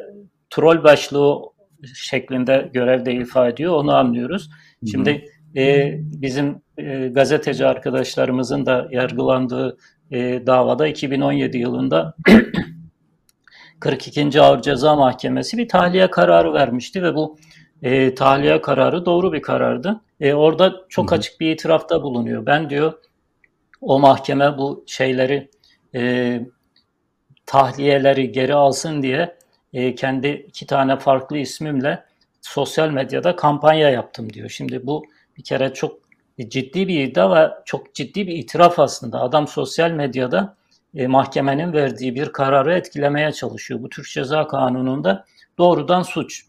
troll 0.51 0.85
başlığı 0.85 1.41
şeklinde 1.95 2.71
görevde 2.73 3.13
ifade 3.13 3.53
ediyor. 3.53 3.75
Onu 3.75 3.95
anlıyoruz. 3.95 4.51
Şimdi 4.91 5.25
e, 5.57 5.95
bizim 6.01 6.63
e, 6.79 7.09
gazeteci 7.09 7.67
arkadaşlarımızın 7.67 8.67
da 8.67 8.89
yargılandığı 8.91 9.77
e, 10.11 10.47
davada 10.47 10.87
2017 10.87 11.59
yılında 11.59 12.15
42. 13.81 14.41
Ağır 14.41 14.63
Ceza 14.63 14.97
Mahkemesi 14.97 15.59
bir 15.59 15.69
tahliye 15.69 16.11
kararı 16.11 16.53
vermişti 16.55 17.03
ve 17.03 17.15
bu 17.15 17.39
e, 17.83 18.15
tahliye 18.15 18.61
kararı 18.61 19.07
doğru 19.07 19.33
bir 19.33 19.43
karardı. 19.43 20.01
E, 20.21 20.35
orada 20.35 20.75
çok 20.89 21.11
Hı-hı. 21.11 21.19
açık 21.19 21.41
bir 21.41 21.51
itirafta 21.51 22.03
bulunuyor. 22.03 22.47
Ben 22.47 22.71
diyor 22.71 22.93
o 23.81 23.99
mahkeme 23.99 24.59
bu 24.59 24.85
şeyleri 24.87 25.51
e, 25.95 26.41
tahliyeleri 27.47 28.33
geri 28.33 28.55
alsın 28.55 29.03
diye 29.03 29.37
e, 29.73 29.95
kendi 29.95 30.29
iki 30.29 30.67
tane 30.67 30.97
farklı 30.99 31.39
ismimle 31.39 32.05
sosyal 32.43 32.91
medyada 32.91 33.37
kampanya 33.37 33.91
yaptım 33.91 34.33
diyor. 34.33 34.49
Şimdi 34.49 34.87
bu 34.87 35.05
bir 35.39 35.45
kere 35.45 35.75
çok 35.75 35.99
ciddi 36.49 36.89
bir 36.89 37.05
iddia 37.05 37.37
ve 37.37 37.51
çok 37.65 37.95
ciddi 37.95 38.27
bir 38.27 38.35
itiraf 38.35 38.79
aslında. 38.79 39.21
Adam 39.21 39.49
sosyal 39.49 39.91
medyada 39.91 40.57
e, 40.97 41.07
mahkemenin 41.07 41.73
verdiği 41.73 42.15
bir 42.15 42.27
kararı 42.27 42.75
etkilemeye 42.75 43.33
çalışıyor. 43.33 43.83
Bu 43.83 43.89
Türk 43.89 44.07
Ceza 44.07 44.47
Kanunu'nda 44.47 45.25
doğrudan 45.59 46.03
suç. 46.03 46.43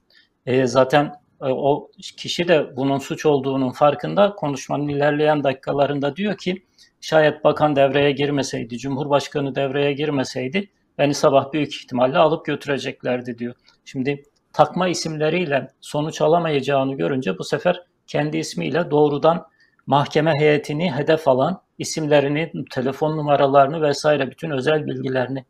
E, 0.46 0.68
zaten 0.68 1.06
e, 1.42 1.46
o 1.46 1.92
kişi 2.18 2.48
de 2.48 2.75
bunun 2.75 2.98
suç 2.98 3.25
olduğunun 3.25 3.72
farkında 3.72 4.36
konuşmanın 4.36 4.88
ilerleyen 4.88 5.44
dakikalarında 5.44 6.16
diyor 6.16 6.38
ki 6.38 6.66
şayet 7.01 7.44
bakan 7.44 7.75
devreye 7.75 8.12
girmeseydi, 8.12 8.77
cumhurbaşkanı 8.77 9.56
devreye 9.56 9.94
girmeseydi 9.94 10.70
beni 10.98 11.13
sabah 11.13 11.54
büyük 11.54 11.75
ihtimalle 11.75 12.18
alıp 12.18 12.46
götüreceklerdi 12.46 13.38
diyor. 13.38 13.56
Şimdi 13.86 14.24
takma 14.54 14.88
isimleriyle 14.88 15.68
sonuç 15.82 16.22
alamayacağını 16.22 16.94
görünce 16.94 17.38
bu 17.38 17.44
sefer 17.44 17.84
kendi 18.08 18.38
ismiyle 18.38 18.92
doğrudan 18.92 19.48
mahkeme 19.88 20.34
heyetini 20.39 20.91
hedef 20.94 21.27
alan 21.27 21.62
isimlerini, 21.77 22.51
telefon 22.72 23.17
numaralarını 23.17 23.82
vesaire 23.82 24.32
bütün 24.32 24.51
özel 24.51 24.86
bilgilerini 24.86 25.46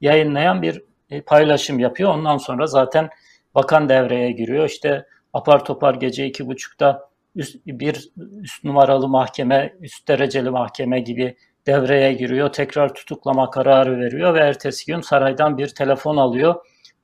yayınlayan 0.00 0.62
bir 0.62 0.82
e, 1.10 1.20
paylaşım 1.20 1.78
yapıyor. 1.78 2.14
Ondan 2.14 2.36
sonra 2.36 2.66
zaten 2.66 3.10
bakan 3.54 3.88
devreye 3.88 4.32
giriyor. 4.32 4.68
İşte 4.68 5.06
apar 5.32 5.64
topar 5.64 5.94
gece 5.94 6.26
iki 6.26 6.46
buçukta 6.46 7.10
üst, 7.36 7.66
bir 7.66 8.10
üst 8.42 8.64
numaralı 8.64 9.08
mahkeme, 9.08 9.74
üst 9.80 10.08
dereceli 10.08 10.50
mahkeme 10.50 11.00
gibi 11.00 11.36
devreye 11.66 12.12
giriyor. 12.12 12.52
Tekrar 12.52 12.94
tutuklama 12.94 13.50
kararı 13.50 13.98
veriyor 13.98 14.34
ve 14.34 14.38
ertesi 14.38 14.86
gün 14.86 15.00
saraydan 15.00 15.58
bir 15.58 15.68
telefon 15.68 16.16
alıyor. 16.16 16.54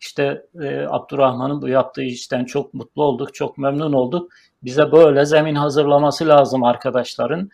İşte 0.01 0.43
e, 0.63 0.87
Abdurrahman'ın 0.89 1.63
bu 1.63 1.69
yaptığı 1.69 2.03
işten 2.03 2.45
çok 2.45 2.75
mutlu 2.75 3.05
olduk, 3.05 3.35
çok 3.35 3.59
memnun 3.59 3.93
olduk. 3.93 4.33
Bize 4.63 4.93
böyle 4.93 5.25
zemin 5.25 5.55
hazırlaması 5.55 6.29
lazım 6.29 6.65
arkadaşların 6.65 7.51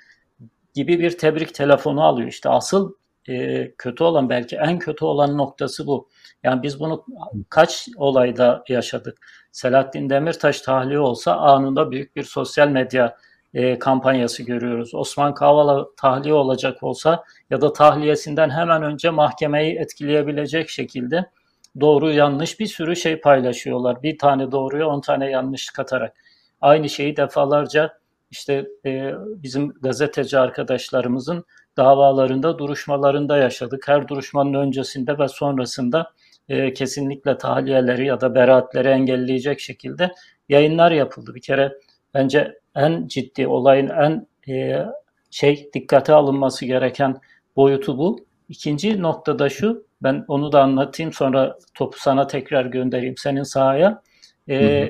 gibi 0.75 0.99
bir 0.99 1.19
tebrik 1.19 1.55
telefonu 1.55 2.05
alıyor. 2.05 2.29
İşte 2.29 2.49
asıl 2.49 2.93
e, 3.29 3.71
kötü 3.79 4.05
olan 4.05 4.31
belki 4.31 4.57
en 4.57 4.79
kötü 4.79 5.05
olan 5.05 5.39
noktası 5.39 5.87
bu. 5.87 6.09
Yani 6.43 6.63
biz 6.63 6.81
bunu 6.81 7.05
kaç 7.49 7.89
olayda 7.97 8.65
yaşadık. 8.69 9.19
Selahattin 9.53 10.11
Demirtaş 10.11 10.61
tahliye 10.61 10.99
olsa 10.99 11.37
anında 11.37 11.91
büyük 11.91 12.17
bir 12.17 12.23
sosyal 12.23 12.69
medya 12.69 13.17
e, 13.55 13.79
kampanyası 13.79 14.43
görüyoruz. 14.43 14.95
Osman 14.95 15.35
Kavala 15.35 15.87
tahliye 15.97 16.35
olacak 16.35 16.83
olsa 16.83 17.25
ya 17.51 17.61
da 17.61 17.73
tahliyesinden 17.73 18.51
hemen 18.51 18.83
önce 18.83 19.11
mahkemeyi 19.11 19.79
etkileyebilecek 19.79 20.69
şekilde 20.69 21.31
doğru 21.81 22.13
yanlış 22.13 22.61
bir 22.61 22.67
sürü 22.67 22.97
şey 22.97 23.21
paylaşıyorlar. 23.21 24.03
Bir 24.03 24.19
tane 24.19 24.53
doğruya 24.53 24.87
on 24.87 25.01
tane 25.01 25.31
yanlış 25.31 25.71
katarak. 25.71 26.17
Aynı 26.63 26.89
şeyi 26.89 27.17
defalarca 27.17 27.99
işte 28.31 28.67
e, 28.87 29.13
bizim 29.27 29.69
gazeteci 29.69 30.39
arkadaşlarımızın 30.39 31.45
davalarında, 31.77 32.59
duruşmalarında 32.59 33.37
yaşadık. 33.37 33.89
Her 33.89 34.09
duruşmanın 34.09 34.55
öncesinde 34.55 35.19
ve 35.19 35.29
sonrasında 35.29 36.13
e, 36.49 36.73
kesinlikle 36.73 37.39
tahliyeleri 37.39 38.07
ya 38.07 38.21
da 38.21 38.35
beraatleri 38.35 38.89
engelleyecek 38.89 39.61
şekilde 39.61 40.13
yayınlar 40.49 40.93
yapıldı. 40.93 41.35
Bir 41.35 41.41
kere 41.41 41.73
bence 42.15 42.59
en 42.75 43.07
ciddi 43.07 43.47
olayın 43.47 43.89
en 43.89 44.27
e, 44.53 44.87
şey 45.31 45.71
dikkate 45.75 46.13
alınması 46.13 46.67
gereken 46.67 47.21
boyutu 47.57 47.99
bu. 47.99 48.27
İkinci 48.49 49.03
noktada 49.03 49.49
şu, 49.49 49.87
ben 50.03 50.25
onu 50.29 50.53
da 50.53 50.63
anlatayım 50.63 51.13
sonra 51.13 51.59
topu 51.75 51.99
sana 51.99 52.27
tekrar 52.27 52.67
göndereyim 52.67 53.17
senin 53.17 53.43
sahaya. 53.43 54.03
E, 54.49 54.89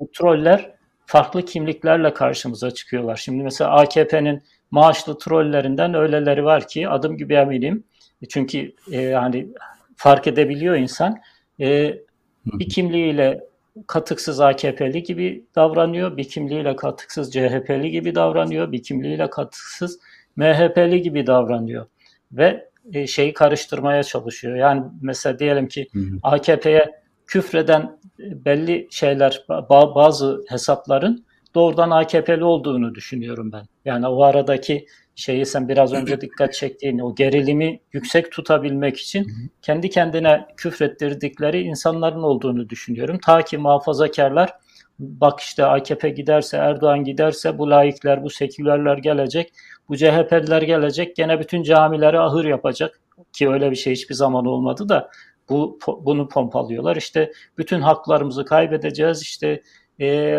bu 0.00 0.10
troller 0.12 0.71
farklı 1.12 1.44
kimliklerle 1.44 2.14
karşımıza 2.14 2.70
çıkıyorlar. 2.70 3.16
Şimdi 3.16 3.42
mesela 3.42 3.70
AKP'nin 3.70 4.42
maaşlı 4.70 5.18
trollerinden 5.18 5.94
öyleleri 5.94 6.44
var 6.44 6.68
ki 6.68 6.88
adım 6.88 7.16
gibi 7.16 7.34
eminim. 7.34 7.84
Çünkü 8.28 8.72
e, 8.92 9.00
yani 9.00 9.48
fark 9.96 10.26
edebiliyor 10.26 10.76
insan. 10.76 11.18
E, 11.60 11.98
bir 12.46 12.68
kimliğiyle 12.68 13.44
katıksız 13.86 14.40
AKP'li 14.40 15.02
gibi 15.02 15.44
davranıyor, 15.54 16.16
bir 16.16 16.28
kimliğiyle 16.28 16.76
katıksız 16.76 17.32
CHP'li 17.32 17.90
gibi 17.90 18.14
davranıyor, 18.14 18.72
bir 18.72 18.82
kimliğiyle 18.82 19.30
katıksız 19.30 20.00
MHP'li 20.36 21.02
gibi 21.02 21.26
davranıyor 21.26 21.86
ve 22.32 22.68
e, 22.92 23.06
şeyi 23.06 23.32
karıştırmaya 23.32 24.02
çalışıyor. 24.02 24.56
Yani 24.56 24.82
mesela 25.02 25.38
diyelim 25.38 25.68
ki 25.68 25.88
AKP'ye 26.22 27.02
küfreden 27.26 27.98
belli 28.18 28.88
şeyler 28.90 29.44
bazı 29.70 30.44
hesapların 30.48 31.24
doğrudan 31.54 31.90
AKP'li 31.90 32.44
olduğunu 32.44 32.94
düşünüyorum 32.94 33.52
ben. 33.52 33.64
Yani 33.84 34.06
o 34.06 34.22
aradaki 34.22 34.86
şeyi 35.14 35.46
sen 35.46 35.68
biraz 35.68 35.92
önce 35.92 36.20
dikkat 36.20 36.54
çektiğin 36.54 36.98
o 36.98 37.14
gerilimi 37.14 37.80
yüksek 37.92 38.32
tutabilmek 38.32 38.98
için 38.98 39.26
kendi 39.62 39.90
kendine 39.90 40.46
küfrettirdikleri 40.56 41.60
insanların 41.60 42.22
olduğunu 42.22 42.68
düşünüyorum. 42.68 43.18
Ta 43.24 43.42
ki 43.42 43.58
muhafazakarlar 43.58 44.52
bak 44.98 45.40
işte 45.40 45.64
AKP 45.64 46.08
giderse 46.08 46.56
Erdoğan 46.56 47.04
giderse 47.04 47.58
bu 47.58 47.70
laikler 47.70 48.22
bu 48.22 48.30
sekülerler 48.30 48.98
gelecek 48.98 49.52
bu 49.88 49.96
CHP'liler 49.96 50.62
gelecek 50.62 51.16
gene 51.16 51.40
bütün 51.40 51.62
camileri 51.62 52.18
ahır 52.18 52.44
yapacak 52.44 53.00
ki 53.32 53.48
öyle 53.48 53.70
bir 53.70 53.76
şey 53.76 53.92
hiçbir 53.92 54.14
zaman 54.14 54.46
olmadı 54.46 54.88
da 54.88 55.10
bu 55.48 55.78
bunu 56.00 56.28
pompalıyorlar. 56.28 56.96
İşte 56.96 57.32
bütün 57.58 57.80
haklarımızı 57.80 58.44
kaybedeceğiz. 58.44 59.22
İşte 59.22 59.62
e, 60.00 60.38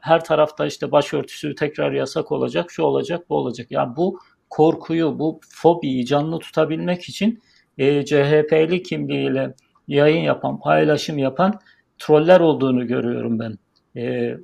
her 0.00 0.24
tarafta 0.24 0.66
işte 0.66 0.92
başörtüsü 0.92 1.54
tekrar 1.54 1.92
yasak 1.92 2.32
olacak, 2.32 2.70
şu 2.70 2.82
olacak, 2.82 3.30
bu 3.30 3.36
olacak. 3.36 3.66
Yani 3.70 3.96
bu 3.96 4.18
korkuyu, 4.50 5.18
bu 5.18 5.40
fobiyi 5.48 6.06
canlı 6.06 6.38
tutabilmek 6.38 7.08
için 7.08 7.42
e, 7.78 8.04
CHP'li 8.04 8.82
kimliğiyle 8.82 9.54
yayın 9.88 10.22
yapan, 10.22 10.60
paylaşım 10.60 11.18
yapan 11.18 11.60
troller 11.98 12.40
olduğunu 12.40 12.86
görüyorum 12.86 13.38
ben. 13.38 13.58
E, 13.96 14.36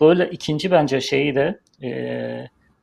böyle 0.00 0.30
ikinci 0.30 0.70
bence 0.70 1.00
şeyi 1.00 1.34
de 1.34 1.60
e, 1.82 1.90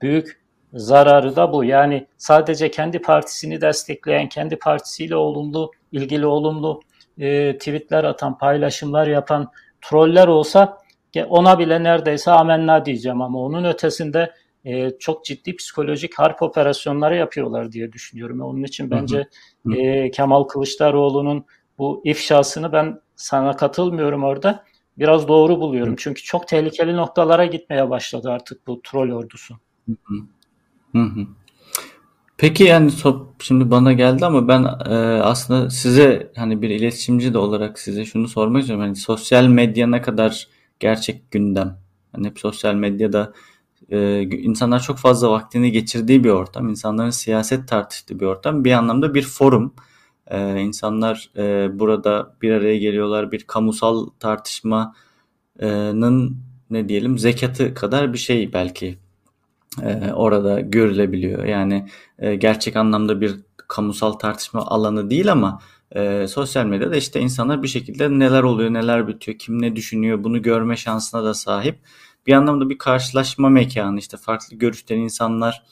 büyük 0.01 0.41
zararı 0.73 1.35
da 1.35 1.53
bu. 1.53 1.63
Yani 1.63 2.07
sadece 2.17 2.71
kendi 2.71 2.99
partisini 2.99 3.61
destekleyen, 3.61 4.29
kendi 4.29 4.55
partisiyle 4.55 5.15
olumlu, 5.15 5.71
ilgili 5.91 6.25
olumlu 6.25 6.81
e, 7.17 7.57
tweetler 7.57 8.03
atan, 8.03 8.37
paylaşımlar 8.37 9.07
yapan 9.07 9.51
troller 9.81 10.27
olsa 10.27 10.77
ona 11.29 11.59
bile 11.59 11.83
neredeyse 11.83 12.31
amenna 12.31 12.85
diyeceğim 12.85 13.21
ama 13.21 13.39
onun 13.39 13.63
ötesinde 13.63 14.31
e, 14.65 14.89
çok 14.99 15.25
ciddi 15.25 15.55
psikolojik 15.55 16.19
harp 16.19 16.41
operasyonları 16.41 17.15
yapıyorlar 17.15 17.71
diye 17.71 17.93
düşünüyorum. 17.93 18.41
Onun 18.41 18.63
için 18.63 18.91
bence 18.91 19.17
hı 19.17 19.73
hı. 19.73 19.75
E, 19.75 20.11
Kemal 20.11 20.43
Kılıçdaroğlu'nun 20.43 21.45
bu 21.77 22.01
ifşasını 22.05 22.71
ben 22.71 23.01
sana 23.15 23.55
katılmıyorum 23.55 24.23
orada. 24.23 24.63
Biraz 24.97 25.27
doğru 25.27 25.59
buluyorum. 25.59 25.93
Hı. 25.93 25.97
Çünkü 25.99 26.23
çok 26.23 26.47
tehlikeli 26.47 26.95
noktalara 26.95 27.45
gitmeye 27.45 27.89
başladı 27.89 28.31
artık 28.31 28.67
bu 28.67 28.81
troll 28.81 29.11
ordusu. 29.11 29.55
Hı 29.85 29.95
hı. 30.03 30.15
Hı 30.91 31.03
hı. 31.03 31.27
Peki 32.37 32.63
yani 32.63 32.91
şimdi 33.39 33.71
bana 33.71 33.93
geldi 33.93 34.25
ama 34.25 34.47
ben 34.47 34.63
e, 34.63 34.95
aslında 35.21 35.69
size 35.69 36.31
hani 36.35 36.61
bir 36.61 36.69
iletişimci 36.69 37.33
de 37.33 37.37
olarak 37.37 37.79
size 37.79 38.05
şunu 38.05 38.27
sormak 38.27 38.61
istiyorum. 38.61 38.85
Hani 38.85 38.95
sosyal 38.95 39.47
medya 39.47 39.87
ne 39.87 40.01
kadar 40.01 40.47
gerçek 40.79 41.31
gündem? 41.31 41.77
Hani 42.11 42.27
hep 42.27 42.39
sosyal 42.39 42.75
medyada 42.75 43.33
e, 43.89 44.21
insanlar 44.21 44.79
çok 44.83 44.97
fazla 44.97 45.31
vaktini 45.31 45.71
geçirdiği 45.71 46.23
bir 46.23 46.29
ortam. 46.29 46.69
insanların 46.69 47.09
siyaset 47.09 47.67
tartıştığı 47.67 48.19
bir 48.19 48.25
ortam. 48.25 48.65
Bir 48.65 48.71
anlamda 48.71 49.13
bir 49.13 49.23
forum. 49.23 49.73
E, 50.27 50.61
insanlar 50.61 51.29
e, 51.37 51.69
burada 51.79 52.35
bir 52.41 52.51
araya 52.51 52.77
geliyorlar. 52.77 53.31
Bir 53.31 53.43
kamusal 53.43 54.07
tartışmanın 54.19 54.93
ne 56.69 56.89
diyelim 56.89 57.17
zekatı 57.17 57.73
kadar 57.73 58.13
bir 58.13 58.17
şey 58.17 58.53
belki 58.53 58.97
e, 59.83 60.13
orada 60.13 60.59
görülebiliyor. 60.59 61.45
Yani 61.45 61.87
e, 62.19 62.35
gerçek 62.35 62.75
anlamda 62.75 63.21
bir 63.21 63.35
kamusal 63.67 64.11
tartışma 64.11 64.65
alanı 64.65 65.09
değil 65.09 65.31
ama 65.31 65.59
e, 65.91 66.27
sosyal 66.27 66.65
medyada 66.65 66.95
işte 66.95 67.19
insanlar 67.19 67.63
bir 67.63 67.67
şekilde 67.67 68.19
neler 68.19 68.43
oluyor, 68.43 68.73
neler 68.73 69.07
bitiyor, 69.07 69.37
kim 69.37 69.61
ne 69.61 69.75
düşünüyor 69.75 70.23
bunu 70.23 70.41
görme 70.41 70.77
şansına 70.77 71.23
da 71.23 71.33
sahip. 71.33 71.79
Bir 72.27 72.33
anlamda 72.33 72.69
bir 72.69 72.77
karşılaşma 72.77 73.49
mekanı 73.49 73.99
işte 73.99 74.17
farklı 74.17 74.57
görüşten 74.57 74.97
insanlar 74.97 75.63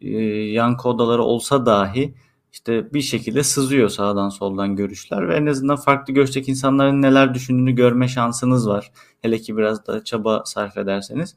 e, 0.00 0.08
yankı 0.32 0.88
odaları 0.88 1.22
olsa 1.22 1.66
dahi 1.66 2.14
işte 2.52 2.94
bir 2.94 3.00
şekilde 3.00 3.42
sızıyor 3.42 3.88
sağdan 3.88 4.28
soldan 4.28 4.76
görüşler 4.76 5.28
ve 5.28 5.36
en 5.36 5.46
azından 5.46 5.76
farklı 5.76 6.14
görüşteki 6.14 6.50
insanların 6.50 7.02
neler 7.02 7.34
düşündüğünü 7.34 7.72
görme 7.72 8.08
şansınız 8.08 8.68
var. 8.68 8.92
Hele 9.22 9.38
ki 9.38 9.56
biraz 9.56 9.86
da 9.86 10.04
çaba 10.04 10.42
sarf 10.44 10.76
ederseniz. 10.76 11.36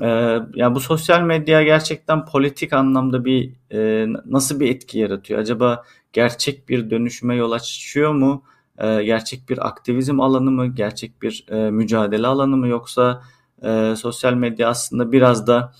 Ee, 0.00 0.38
ya 0.54 0.74
bu 0.74 0.80
sosyal 0.80 1.22
medya 1.22 1.62
gerçekten 1.62 2.24
politik 2.26 2.72
anlamda 2.72 3.24
bir 3.24 3.52
e, 3.72 4.06
nasıl 4.26 4.60
bir 4.60 4.70
etki 4.70 4.98
yaratıyor? 4.98 5.40
Acaba 5.40 5.84
gerçek 6.12 6.68
bir 6.68 6.90
dönüşüme 6.90 7.34
yol 7.34 7.52
açıyor 7.52 8.12
mu? 8.12 8.44
E, 8.78 9.02
gerçek 9.04 9.48
bir 9.48 9.66
aktivizm 9.66 10.20
alanı 10.20 10.50
mı? 10.50 10.66
Gerçek 10.66 11.22
bir 11.22 11.46
e, 11.48 11.70
mücadele 11.70 12.26
alanı 12.26 12.56
mı? 12.56 12.68
Yoksa 12.68 13.22
e, 13.62 13.94
sosyal 13.96 14.34
medya 14.34 14.68
aslında 14.68 15.12
biraz 15.12 15.46
da 15.46 15.72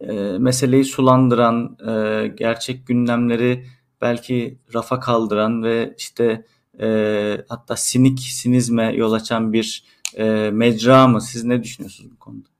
e, 0.00 0.12
meseleyi 0.38 0.84
sulandıran, 0.84 1.78
e, 1.88 2.26
gerçek 2.28 2.86
gündemleri 2.86 3.66
belki 4.00 4.58
rafa 4.74 5.00
kaldıran 5.00 5.62
ve 5.62 5.94
işte 5.98 6.44
e, 6.80 7.44
hatta 7.48 7.76
sinik 7.76 8.20
sinizme 8.20 8.92
yol 8.92 9.12
açan 9.12 9.52
bir 9.52 9.84
e, 10.18 10.50
mecra 10.52 11.08
mı? 11.08 11.20
Siz 11.20 11.44
ne 11.44 11.62
düşünüyorsunuz 11.62 12.10
bu 12.12 12.18
konuda? 12.18 12.55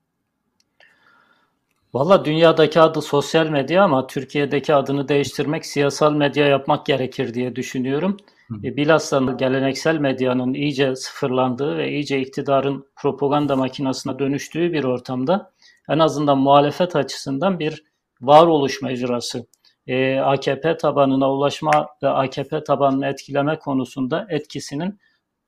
Valla 1.97 2.25
dünyadaki 2.25 2.81
adı 2.81 3.01
sosyal 3.01 3.49
medya 3.49 3.83
ama 3.83 4.07
Türkiye'deki 4.07 4.73
adını 4.73 5.07
değiştirmek 5.07 5.65
siyasal 5.65 6.13
medya 6.13 6.47
yapmak 6.47 6.85
gerekir 6.85 7.33
diye 7.33 7.55
düşünüyorum. 7.55 8.17
E, 8.63 8.77
bilhassa 8.77 9.19
geleneksel 9.19 9.97
medyanın 9.97 10.53
iyice 10.53 10.95
sıfırlandığı 10.95 11.77
ve 11.77 11.91
iyice 11.91 12.19
iktidarın 12.21 12.85
propaganda 12.95 13.55
makinasına 13.55 14.19
dönüştüğü 14.19 14.73
bir 14.73 14.83
ortamda 14.83 15.51
en 15.89 15.99
azından 15.99 16.37
muhalefet 16.37 16.95
açısından 16.95 17.59
bir 17.59 17.83
varoluş 18.21 18.81
mecrası. 18.81 19.45
E, 19.87 20.19
AKP 20.19 20.77
tabanına 20.77 21.31
ulaşma 21.31 21.87
ve 22.03 22.09
AKP 22.09 22.63
tabanını 22.63 23.07
etkileme 23.07 23.59
konusunda 23.59 24.27
etkisinin 24.29 24.99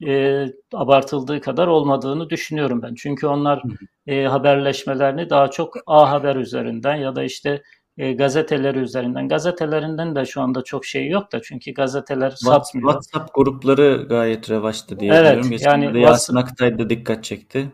e, 0.05 0.45
abartıldığı 0.73 1.41
kadar 1.41 1.67
olmadığını 1.67 2.29
düşünüyorum 2.29 2.81
ben. 2.81 2.95
Çünkü 2.95 3.27
onlar 3.27 3.63
e, 4.07 4.23
haberleşmelerini 4.23 5.29
daha 5.29 5.51
çok 5.51 5.75
A 5.87 6.11
Haber 6.11 6.35
üzerinden 6.35 6.95
ya 6.95 7.15
da 7.15 7.23
işte 7.23 7.63
e, 7.97 8.13
gazeteleri 8.13 8.79
üzerinden. 8.79 9.27
Gazetelerinden 9.27 10.15
de 10.15 10.25
şu 10.25 10.41
anda 10.41 10.63
çok 10.63 10.85
şey 10.85 11.07
yok 11.07 11.31
da 11.31 11.41
çünkü 11.41 11.73
gazeteler 11.73 12.29
WhatsApp, 12.29 12.65
satmıyor. 12.65 12.89
WhatsApp 12.89 13.33
grupları 13.33 14.05
gayet 14.09 14.49
revaçta 14.49 14.99
diye 14.99 15.13
evet, 15.13 15.43
biliyorum. 15.43 15.83
Yani 15.85 16.01
Yasin 16.01 16.35
Aktay 16.35 16.79
da 16.79 16.89
dikkat 16.89 17.23
çekti. 17.23 17.71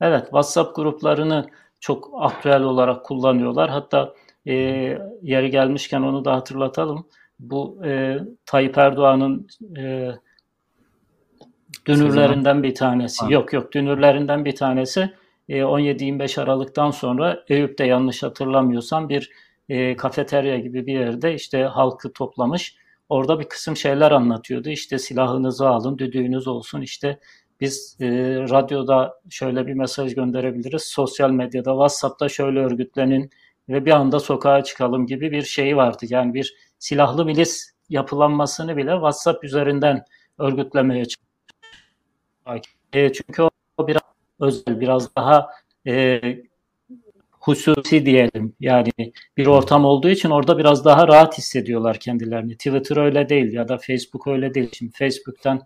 Evet, 0.00 0.22
WhatsApp 0.22 0.76
gruplarını 0.76 1.46
çok 1.80 2.10
aktüel 2.14 2.62
olarak 2.62 3.04
kullanıyorlar. 3.04 3.70
Hatta 3.70 4.14
e, 4.46 4.54
yeri 5.22 5.50
gelmişken 5.50 6.02
onu 6.02 6.24
da 6.24 6.32
hatırlatalım. 6.32 7.06
Bu 7.38 7.80
e, 7.84 8.18
Tayyip 8.46 8.78
Erdoğan'ın 8.78 9.46
e, 9.78 10.12
Dünürlerinden 11.86 12.62
bir 12.62 12.74
tanesi. 12.74 13.24
Ha. 13.24 13.32
Yok 13.32 13.52
yok 13.52 13.72
dünürlerinden 13.72 14.44
bir 14.44 14.54
tanesi. 14.54 15.10
17-25 15.48 16.40
e, 16.40 16.42
Aralık'tan 16.42 16.90
sonra 16.90 17.44
Eyüp'te 17.48 17.84
yanlış 17.84 18.22
hatırlamıyorsam 18.22 19.08
bir 19.08 19.30
e, 19.68 19.96
kafeterya 19.96 20.58
gibi 20.58 20.86
bir 20.86 20.92
yerde 20.92 21.34
işte 21.34 21.62
halkı 21.62 22.12
toplamış. 22.12 22.76
Orada 23.08 23.40
bir 23.40 23.44
kısım 23.44 23.76
şeyler 23.76 24.10
anlatıyordu. 24.10 24.68
İşte 24.68 24.98
silahınızı 24.98 25.68
alın, 25.68 25.98
düdüğünüz 25.98 26.48
olsun. 26.48 26.82
İşte 26.82 27.18
biz 27.60 27.96
e, 28.00 28.08
radyoda 28.50 29.14
şöyle 29.30 29.66
bir 29.66 29.74
mesaj 29.74 30.14
gönderebiliriz. 30.14 30.82
Sosyal 30.82 31.30
medyada, 31.30 31.70
WhatsApp'ta 31.70 32.28
şöyle 32.28 32.58
örgütlenin 32.60 33.30
ve 33.68 33.84
bir 33.84 33.90
anda 33.90 34.20
sokağa 34.20 34.64
çıkalım 34.64 35.06
gibi 35.06 35.30
bir 35.30 35.42
şey 35.42 35.76
vardı. 35.76 36.06
Yani 36.08 36.34
bir 36.34 36.54
silahlı 36.78 37.24
milis 37.24 37.70
yapılanmasını 37.88 38.76
bile 38.76 38.92
WhatsApp 38.92 39.44
üzerinden 39.44 40.04
örgütlemeye 40.38 41.04
e, 42.92 43.12
çünkü 43.12 43.42
o 43.76 43.86
biraz 43.88 44.02
özel, 44.40 44.80
biraz 44.80 45.16
daha 45.16 45.50
e, 45.86 46.20
hususi 47.42 48.06
diyelim. 48.06 48.54
Yani 48.60 48.90
bir 49.36 49.46
ortam 49.46 49.84
olduğu 49.84 50.08
için 50.08 50.30
orada 50.30 50.58
biraz 50.58 50.84
daha 50.84 51.08
rahat 51.08 51.38
hissediyorlar 51.38 51.98
kendilerini. 51.98 52.52
Twitter 52.52 52.96
öyle 52.96 53.28
değil 53.28 53.52
ya 53.52 53.68
da 53.68 53.78
Facebook 53.78 54.26
öyle 54.26 54.54
değil. 54.54 54.70
Şimdi 54.72 54.92
Facebook'tan 54.92 55.62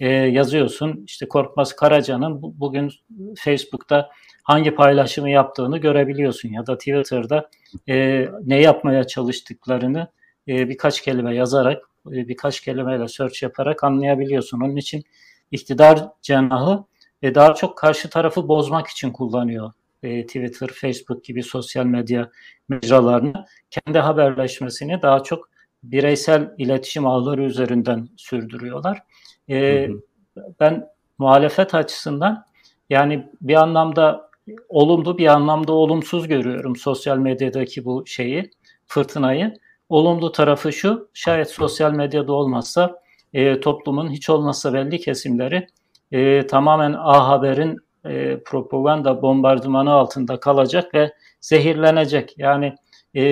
e, 0.00 0.08
yazıyorsun. 0.08 1.04
İşte 1.06 1.28
Korkmaz 1.28 1.76
Karaca'nın 1.76 2.42
bugün 2.42 2.92
Facebook'ta 3.36 4.10
hangi 4.42 4.74
paylaşımı 4.74 5.30
yaptığını 5.30 5.78
görebiliyorsun 5.78 6.48
ya 6.48 6.66
da 6.66 6.78
Twitter'da 6.78 7.50
e, 7.88 8.28
ne 8.44 8.60
yapmaya 8.60 9.06
çalıştıklarını 9.06 10.08
e, 10.48 10.68
birkaç 10.68 11.00
kelime 11.00 11.34
yazarak, 11.34 11.82
e, 12.06 12.28
birkaç 12.28 12.60
kelimeyle 12.60 13.08
search 13.08 13.42
yaparak 13.42 13.84
anlayabiliyorsun. 13.84 14.60
Onun 14.60 14.76
için 14.76 15.04
iktidar 15.50 16.08
cenahı 16.22 16.84
e, 17.22 17.34
daha 17.34 17.54
çok 17.54 17.78
karşı 17.78 18.10
tarafı 18.10 18.48
bozmak 18.48 18.86
için 18.86 19.12
kullanıyor 19.12 19.72
e, 20.02 20.26
Twitter, 20.26 20.68
Facebook 20.68 21.24
gibi 21.24 21.42
sosyal 21.42 21.84
medya 21.84 22.30
mecralarını 22.68 23.46
kendi 23.70 23.98
haberleşmesini 23.98 25.02
daha 25.02 25.22
çok 25.22 25.50
bireysel 25.82 26.54
iletişim 26.58 27.06
ağları 27.06 27.42
üzerinden 27.42 28.08
sürdürüyorlar. 28.16 29.02
E, 29.48 29.88
hı 29.88 29.92
hı. 29.92 30.54
Ben 30.60 30.88
muhalefet 31.18 31.74
açısından 31.74 32.44
yani 32.90 33.28
bir 33.40 33.54
anlamda 33.54 34.30
olumlu 34.68 35.18
bir 35.18 35.26
anlamda 35.26 35.72
olumsuz 35.72 36.28
görüyorum 36.28 36.76
sosyal 36.76 37.18
medyadaki 37.18 37.84
bu 37.84 38.06
şeyi, 38.06 38.50
fırtınayı. 38.86 39.54
Olumlu 39.88 40.32
tarafı 40.32 40.72
şu, 40.72 41.08
şayet 41.14 41.50
sosyal 41.50 41.92
medyada 41.92 42.32
olmazsa 42.32 43.02
e, 43.32 43.60
toplumun 43.60 44.10
hiç 44.10 44.30
olmazsa 44.30 44.72
belli 44.72 45.00
kesimleri 45.00 45.66
e, 46.12 46.46
tamamen 46.46 46.92
A 46.92 47.28
Haber'in 47.28 47.78
e, 48.04 48.42
propaganda 48.44 49.22
bombardımanı 49.22 49.92
altında 49.92 50.40
kalacak 50.40 50.94
ve 50.94 51.12
zehirlenecek. 51.40 52.34
Yani 52.38 52.74
e, 53.16 53.22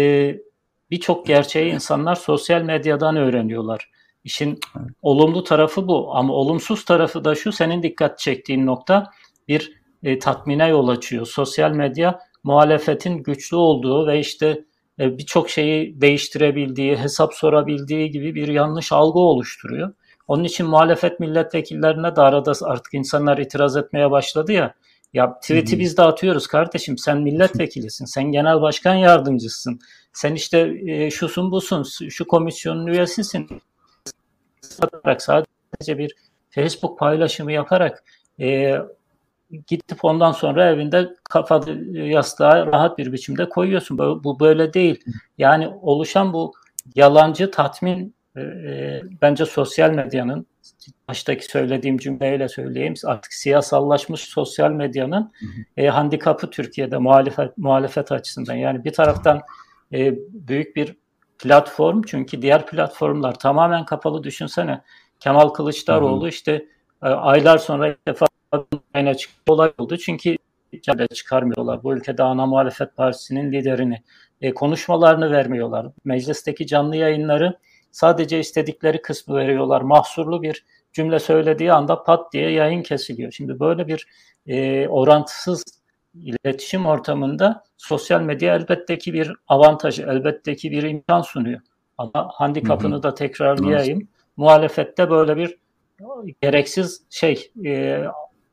birçok 0.91 1.27
gerçeği 1.27 1.73
insanlar 1.73 2.15
sosyal 2.15 2.63
medyadan 2.63 3.17
öğreniyorlar. 3.17 3.91
İşin 4.25 4.61
olumlu 5.03 5.45
tarafı 5.45 5.89
bu 5.89 6.15
ama 6.15 6.35
olumsuz 6.35 6.85
tarafı 6.85 7.25
da 7.25 7.35
şu 7.35 7.53
senin 7.53 7.83
dikkat 7.83 8.19
çektiğin 8.19 8.67
nokta 8.67 9.11
bir 9.49 9.73
e, 10.03 10.19
tatmine 10.19 10.69
yol 10.69 10.89
açıyor. 10.89 11.27
Sosyal 11.27 11.71
medya 11.71 12.21
muhalefetin 12.45 13.23
güçlü 13.23 13.57
olduğu 13.57 14.07
ve 14.07 14.21
işte 14.21 14.65
birçok 14.99 15.51
şeyi 15.51 16.01
değiştirebildiği, 16.01 16.97
hesap 16.97 17.35
sorabildiği 17.35 18.11
gibi 18.11 18.35
bir 18.35 18.49
yanlış 18.49 18.93
algı 18.93 19.19
oluşturuyor. 19.19 19.93
Onun 20.29 20.45
için 20.45 20.67
muhalefet 20.67 21.21
milletvekillerine 21.21 22.17
de 22.17 22.21
arada 22.21 22.53
artık 22.63 22.95
insanlar 22.95 23.39
itiraz 23.39 23.77
etmeye 23.77 24.11
başladı 24.11 24.53
ya. 24.53 24.75
Ya 25.13 25.41
tweet'i 25.41 25.79
biz 25.79 25.97
de 25.97 26.03
atıyoruz 26.03 26.47
kardeşim 26.47 26.99
sen 26.99 27.23
milletvekilisin, 27.23 28.05
sen 28.05 28.25
genel 28.25 28.61
başkan 28.61 28.95
yardımcısın, 28.95 29.81
sen 30.13 30.35
işte 30.35 30.75
e, 30.87 31.11
şusun 31.11 31.51
busun, 31.51 31.83
şu 32.09 32.27
komisyonun 32.27 32.87
üyesisin. 32.87 33.49
Sadece 35.19 35.99
bir 35.99 36.15
Facebook 36.51 36.99
paylaşımı 36.99 37.53
yaparak 37.53 38.05
e, 38.41 38.77
gidip 39.51 40.05
ondan 40.05 40.33
sonra 40.33 40.71
evinde 40.71 41.15
kafa 41.31 41.61
yastığa 41.93 42.67
rahat 42.67 42.99
bir 42.99 43.13
biçimde 43.13 43.49
koyuyorsun. 43.49 43.99
Bu, 43.99 44.25
bu 44.25 44.41
böyle 44.41 44.75
değil. 44.75 45.05
Yani 45.39 45.69
oluşan 45.69 46.33
bu 46.33 46.53
yalancı 46.95 47.51
tatmin 47.51 48.15
e, 48.37 48.41
e, 48.41 49.03
bence 49.23 49.47
sosyal 49.47 49.91
medyanın 49.91 50.47
baştaki 51.09 51.45
söylediğim 51.45 51.99
cümleyle 51.99 52.49
söyleyeyim 52.49 52.95
artık 53.05 53.33
siyasallaşmış 53.33 54.21
sosyal 54.21 54.71
medyanın 54.71 55.33
e, 55.77 55.87
handikapı 55.87 56.51
Türkiye'de 56.51 56.99
muhalefet 56.99 57.59
muhalefet 57.59 58.13
açısından 58.13 58.55
yani 58.55 58.85
bir 58.85 58.93
taraftan 58.93 59.41
e, 59.93 60.15
büyük 60.29 60.77
bir 60.77 60.97
platform 61.39 62.03
çünkü 62.07 62.43
diğer 62.43 62.67
platformlar 62.67 63.39
tamamen 63.39 63.85
kapalı 63.85 64.25
düşünsene 64.25 64.81
Kemal 65.21 65.49
Kılıçdaroğlu 65.49 66.21
hı 66.21 66.25
hı. 66.25 66.29
işte 66.29 66.67
e, 67.03 67.07
aylar 67.07 67.59
sonra 67.59 67.89
ilk 67.89 68.07
defa 68.07 68.27
ayna 68.95 69.14
çıktı 69.14 69.53
olay 69.53 69.73
oldu 69.79 69.97
çünkü 69.97 70.37
çıkarmıyorlar 71.14 71.83
bu 71.83 71.95
ülkede 71.95 72.23
ana 72.23 72.47
muhalefet 72.47 72.97
partisinin 72.97 73.53
liderini 73.53 74.03
e, 74.40 74.55
konuşmalarını 74.55 75.31
vermiyorlar 75.31 75.87
meclisteki 76.05 76.66
canlı 76.66 76.97
yayınları 76.97 77.59
sadece 77.97 78.38
istedikleri 78.40 79.03
kısmı 79.03 79.37
veriyorlar. 79.37 79.81
Mahsurlu 79.81 80.42
bir 80.42 80.64
cümle 80.92 81.19
söylediği 81.19 81.73
anda 81.73 82.03
pat 82.03 82.33
diye 82.33 82.51
yayın 82.51 82.83
kesiliyor. 82.83 83.33
Şimdi 83.33 83.61
böyle 83.61 83.87
bir 83.87 84.07
e, 84.47 84.88
orantısız 84.88 85.64
iletişim 86.14 86.87
ortamında 86.87 87.64
sosyal 87.77 88.21
medya 88.21 88.55
elbette 88.55 88.99
ki 88.99 89.12
bir 89.12 89.33
avantaj, 89.49 90.01
elbette 90.01 90.57
ki 90.57 90.71
bir 90.71 90.83
imkan 90.83 91.21
sunuyor. 91.21 91.61
Ama 91.99 92.29
handikapını 92.33 93.03
da 93.03 93.14
tekrarlayayım. 93.14 93.99
Evet. 93.99 94.09
Muhalefette 94.37 95.11
böyle 95.11 95.37
bir 95.37 95.59
gereksiz 96.42 97.03
şey 97.11 97.51
e, 97.64 98.05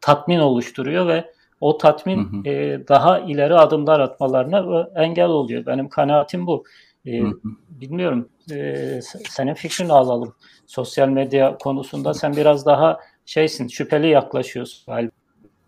tatmin 0.04 0.40
oluştururuyor 0.40 1.08
ve 1.08 1.32
o 1.62 1.78
tatmin 1.78 2.18
hı 2.18 2.38
hı. 2.38 2.50
E, 2.50 2.88
daha 2.88 3.20
ileri 3.20 3.56
adımlar 3.56 4.00
atmalarına 4.00 4.90
engel 4.96 5.28
oluyor. 5.28 5.66
Benim 5.66 5.90
kanaatim 5.90 6.48
bu. 6.48 6.64
E, 7.06 7.22
hı 7.22 7.28
hı. 7.28 7.34
Bilmiyorum 7.70 8.30
e, 8.52 9.00
senin 9.30 9.54
fikrini 9.54 9.94
alalım. 9.94 10.36
Sosyal 10.68 11.10
medya 11.10 11.58
konusunda 11.58 12.14
sen 12.14 12.36
biraz 12.36 12.66
daha 12.66 13.00
şeysin, 13.26 13.68
şüpheli 13.68 14.08
yaklaşıyorsun 14.08 14.94
galiba. 14.94 15.12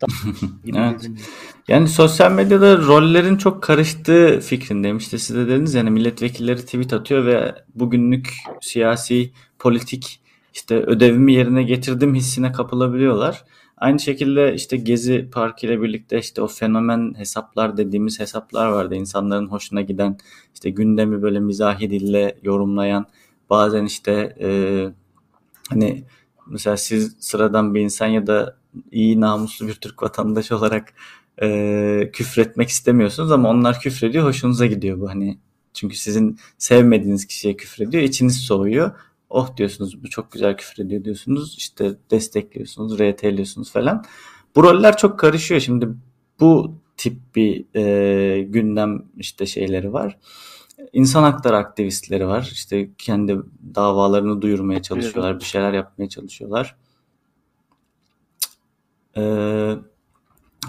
evet. 0.75 1.09
Yani 1.67 1.87
sosyal 1.87 2.31
medyada 2.31 2.77
rollerin 2.77 3.37
çok 3.37 3.63
karıştığı 3.63 4.39
fikrindeyim. 4.39 4.97
İşte 4.97 5.17
siz 5.17 5.35
de 5.35 5.47
dediniz 5.47 5.73
yani 5.73 5.89
milletvekilleri 5.89 6.65
tweet 6.65 6.93
atıyor 6.93 7.25
ve 7.25 7.55
bugünlük 7.75 8.33
siyasi, 8.61 9.31
politik 9.59 10.21
işte 10.53 10.75
ödevimi 10.75 11.33
yerine 11.33 11.63
getirdim 11.63 12.15
hissine 12.15 12.51
kapılabiliyorlar. 12.51 13.43
Aynı 13.77 13.99
şekilde 13.99 14.53
işte 14.53 14.77
Gezi 14.77 15.29
Parkı 15.31 15.65
ile 15.65 15.81
birlikte 15.81 16.19
işte 16.19 16.41
o 16.41 16.47
fenomen 16.47 17.13
hesaplar 17.17 17.77
dediğimiz 17.77 18.19
hesaplar 18.19 18.67
vardı. 18.67 18.95
İnsanların 18.95 19.47
hoşuna 19.47 19.81
giden 19.81 20.17
işte 20.53 20.69
gündemi 20.69 21.21
böyle 21.21 21.39
mizahi 21.39 21.89
dille 21.89 22.37
yorumlayan 22.43 23.05
bazen 23.49 23.85
işte 23.85 24.35
e, 24.39 24.49
hani 25.69 26.03
mesela 26.47 26.77
siz 26.77 27.15
sıradan 27.19 27.75
bir 27.75 27.81
insan 27.81 28.07
ya 28.07 28.27
da 28.27 28.57
iyi 28.91 29.21
namuslu 29.21 29.67
bir 29.67 29.73
Türk 29.73 30.03
vatandaşı 30.03 30.57
olarak 30.57 30.93
e, 31.41 32.09
küfretmek 32.13 32.69
istemiyorsunuz 32.69 33.31
ama 33.31 33.49
onlar 33.49 33.79
küfrediyor 33.79 34.23
hoşunuza 34.25 34.65
gidiyor 34.65 34.99
bu 34.99 35.09
hani 35.09 35.37
çünkü 35.73 35.95
sizin 35.95 36.39
sevmediğiniz 36.57 37.27
kişiye 37.27 37.57
küfrediyor 37.57 38.03
içiniz 38.03 38.37
soğuyor 38.37 38.91
oh 39.29 39.57
diyorsunuz 39.57 40.03
bu 40.03 40.09
çok 40.09 40.31
güzel 40.31 40.57
küfür 40.57 40.85
ediyor 40.85 41.03
diyorsunuz 41.03 41.55
işte 41.57 41.95
destekliyorsunuz 42.11 42.99
RT'liyorsunuz 42.99 43.71
falan. 43.71 44.05
Bu 44.55 44.63
roller 44.63 44.97
çok 44.97 45.19
karışıyor 45.19 45.61
şimdi 45.61 45.87
bu 46.39 46.75
tip 46.97 47.35
bir 47.35 47.65
e, 47.75 48.41
gündem 48.41 49.05
işte 49.17 49.45
şeyleri 49.45 49.93
var. 49.93 50.17
İnsan 50.93 51.23
hakları 51.23 51.57
aktivistleri 51.57 52.27
var. 52.27 52.49
İşte 52.51 52.89
kendi 52.97 53.37
davalarını 53.75 54.41
duyurmaya 54.41 54.81
çalışıyorlar. 54.81 55.39
Bir 55.39 55.45
şeyler 55.45 55.73
yapmaya 55.73 56.09
çalışıyorlar. 56.09 56.75
Ee, 59.17 59.75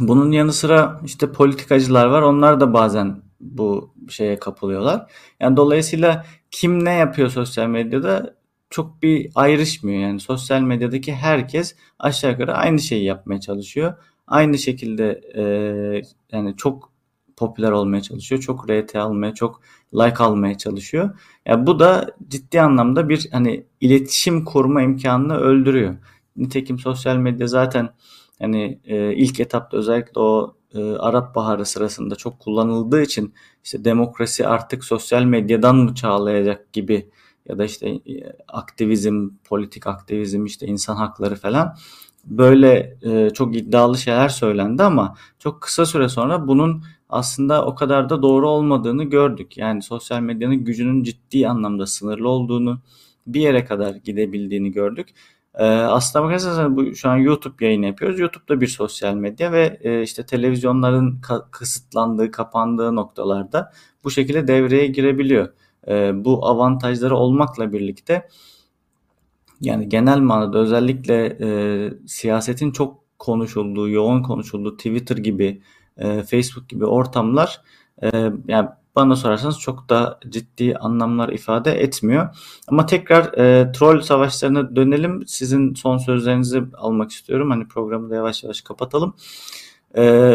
bunun 0.01 0.33
yanı 0.33 0.53
sıra 0.53 1.01
işte 1.05 1.33
politikacılar 1.33 2.07
var. 2.07 2.23
Onlar 2.23 2.61
da 2.61 2.73
bazen 2.73 3.23
bu 3.41 3.95
şeye 4.09 4.39
kapılıyorlar. 4.39 5.11
Yani 5.41 5.57
dolayısıyla 5.57 6.27
kim 6.51 6.85
ne 6.85 6.93
yapıyor 6.93 7.29
sosyal 7.29 7.67
medyada 7.67 8.36
çok 8.77 9.03
bir 9.03 9.31
ayrışmıyor. 9.35 10.01
Yani 10.01 10.21
sosyal 10.21 10.61
medyadaki 10.61 11.15
herkes 11.15 11.77
aşağı 11.99 12.31
yukarı 12.31 12.55
aynı 12.55 12.79
şeyi 12.79 13.05
yapmaya 13.05 13.41
çalışıyor. 13.41 13.95
Aynı 14.27 14.59
şekilde 14.59 15.21
e, 15.35 15.43
yani 16.33 16.57
çok 16.57 16.93
popüler 17.37 17.71
olmaya 17.71 18.03
çalışıyor. 18.03 18.41
Çok 18.41 18.71
RT 18.71 18.97
almaya, 18.97 19.35
çok 19.35 19.61
like 19.95 20.25
almaya 20.25 20.59
çalışıyor. 20.59 21.21
Yani 21.47 21.67
bu 21.67 21.79
da 21.79 22.17
ciddi 22.29 22.61
anlamda 22.61 23.09
bir 23.09 23.29
hani 23.33 23.67
iletişim 23.81 24.45
kurma 24.45 24.83
imkanını 24.83 25.37
öldürüyor. 25.37 25.97
Nitekim 26.37 26.79
sosyal 26.79 27.17
medya 27.17 27.47
zaten 27.47 27.89
hani 28.39 28.81
e, 28.85 29.15
ilk 29.15 29.41
etapta 29.41 29.77
özellikle 29.77 30.21
o 30.21 30.57
e, 30.75 30.81
Arap 30.81 31.35
Baharı 31.35 31.67
sırasında 31.67 32.17
çok 32.17 32.39
kullanıldığı 32.39 33.03
için 33.03 33.35
işte 33.65 33.85
demokrasi 33.85 34.47
artık 34.47 34.85
sosyal 34.85 35.23
medyadan 35.23 35.77
mı 35.77 35.95
çağlayacak 35.95 36.73
gibi 36.73 37.11
ya 37.49 37.59
da 37.59 37.65
işte 37.65 37.89
e, 37.89 38.37
aktivizm, 38.49 39.31
politik 39.45 39.87
aktivizm, 39.87 40.45
işte 40.45 40.67
insan 40.67 40.97
hakları 40.97 41.37
falan 41.37 41.77
böyle 42.25 42.99
e, 43.03 43.31
çok 43.31 43.57
iddialı 43.57 43.99
şeyler 43.99 44.29
söylendi 44.29 44.83
ama 44.83 45.15
çok 45.39 45.61
kısa 45.61 45.87
süre 45.87 46.09
sonra 46.09 46.49
bunun 46.49 46.83
aslında 47.09 47.67
o 47.67 47.75
kadar 47.75 48.11
da 48.11 48.23
doğru 48.23 48.49
olmadığını 48.49 49.05
gördük. 49.05 49.57
Yani 49.57 49.83
sosyal 49.83 50.21
medyanın 50.21 50.65
gücünün 50.65 51.03
ciddi 51.03 51.49
anlamda 51.49 51.87
sınırlı 51.87 52.29
olduğunu, 52.29 52.81
bir 53.27 53.41
yere 53.41 53.65
kadar 53.65 53.95
gidebildiğini 53.95 54.73
gördük. 54.73 55.09
Ee, 55.55 55.65
aslında 55.65 56.25
bakarsanız 56.25 56.77
bu 56.77 56.95
şu 56.95 57.09
an 57.09 57.17
YouTube 57.17 57.65
yayını 57.65 57.87
yapıyoruz. 57.87 58.21
YouTube 58.21 58.49
da 58.49 58.61
bir 58.61 58.67
sosyal 58.67 59.15
medya 59.15 59.53
ve 59.53 59.79
e, 59.83 60.03
işte 60.03 60.27
televizyonların 60.27 61.21
ka- 61.21 61.51
kısıtlandığı, 61.51 62.31
kapandığı 62.31 62.95
noktalarda 62.97 63.73
bu 64.05 64.11
şekilde 64.11 64.49
devreye 64.49 64.87
girebiliyor 64.87 65.49
e, 65.89 66.25
bu 66.25 66.47
avantajları 66.47 67.17
olmakla 67.17 67.73
birlikte 67.73 68.29
yani 69.61 69.89
genel 69.89 70.19
manada 70.19 70.59
özellikle 70.59 71.39
e, 71.41 71.49
siyasetin 72.07 72.71
çok 72.71 73.19
konuşulduğu, 73.19 73.89
yoğun 73.89 74.23
konuşulduğu 74.23 74.77
Twitter 74.77 75.17
gibi, 75.17 75.63
e, 75.97 76.23
Facebook 76.23 76.69
gibi 76.69 76.87
ortamlar 76.87 77.61
e, 78.03 78.33
yani 78.49 78.69
bana 78.97 79.17
sorarsanız 79.17 79.59
çok 79.61 79.89
da 79.89 80.21
ciddi 80.29 80.77
anlamlar 80.77 81.29
ifade 81.29 81.73
etmiyor. 81.73 82.37
Ama 82.69 82.87
tekrar 82.87 83.39
e, 83.39 83.73
troll 83.73 84.01
savaşlarına 84.01 84.77
dönelim. 84.77 85.27
Sizin 85.27 85.75
son 85.75 85.99
sözlerinizi 85.99 86.63
almak 86.75 87.11
istiyorum. 87.11 87.51
Hani 87.51 87.69
programı 87.69 88.11
da 88.11 88.15
yavaş 88.15 88.45
yavaş 88.45 88.61
kapatalım. 88.61 89.15
E, 89.97 90.35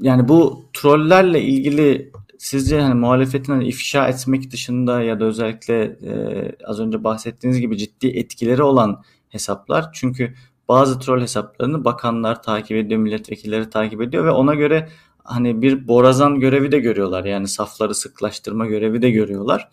yani 0.00 0.28
bu 0.28 0.64
trollerle 0.72 1.42
ilgili 1.42 2.12
sizce 2.46 2.80
hani 2.80 2.94
muhalefetin 2.94 3.52
hani 3.52 3.68
ifşa 3.68 4.08
etmek 4.08 4.50
dışında 4.50 5.02
ya 5.02 5.20
da 5.20 5.24
özellikle 5.24 5.82
e, 5.84 6.52
az 6.64 6.80
önce 6.80 7.04
bahsettiğiniz 7.04 7.60
gibi 7.60 7.78
ciddi 7.78 8.06
etkileri 8.06 8.62
olan 8.62 9.02
hesaplar 9.28 9.90
çünkü 9.92 10.34
bazı 10.68 11.00
troll 11.00 11.20
hesaplarını 11.20 11.84
bakanlar 11.84 12.42
takip 12.42 12.76
ediyor, 12.76 13.00
milletvekilleri 13.00 13.70
takip 13.70 14.02
ediyor 14.02 14.24
ve 14.24 14.30
ona 14.30 14.54
göre 14.54 14.88
hani 15.24 15.62
bir 15.62 15.88
borazan 15.88 16.40
görevi 16.40 16.72
de 16.72 16.78
görüyorlar. 16.78 17.24
Yani 17.24 17.48
safları 17.48 17.94
sıklaştırma 17.94 18.66
görevi 18.66 19.02
de 19.02 19.10
görüyorlar. 19.10 19.68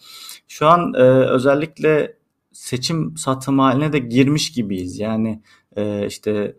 Şu 0.48 0.68
an 0.68 0.94
e, 0.94 1.02
özellikle 1.08 2.18
seçim 2.52 3.18
satım 3.18 3.60
haline 3.60 3.94
de 3.94 4.00
girmiş 4.00 4.52
gibiyiz. 4.52 5.00
Yani 5.00 5.42
e, 5.76 6.08
işte 6.08 6.56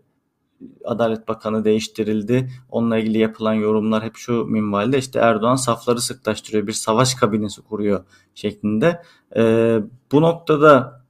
Adalet 0.85 1.27
Bakanı 1.27 1.65
değiştirildi. 1.65 2.49
Onunla 2.69 2.97
ilgili 2.97 3.17
yapılan 3.17 3.53
yorumlar 3.53 4.03
hep 4.03 4.15
şu 4.15 4.45
minvalde 4.45 4.97
işte 4.97 5.19
Erdoğan 5.19 5.55
safları 5.55 6.01
sıklaştırıyor, 6.01 6.67
bir 6.67 6.73
savaş 6.73 7.15
kabinesi 7.15 7.61
kuruyor 7.61 8.05
şeklinde. 8.35 9.01
E, 9.35 9.41
bu 10.11 10.21
noktada 10.21 11.01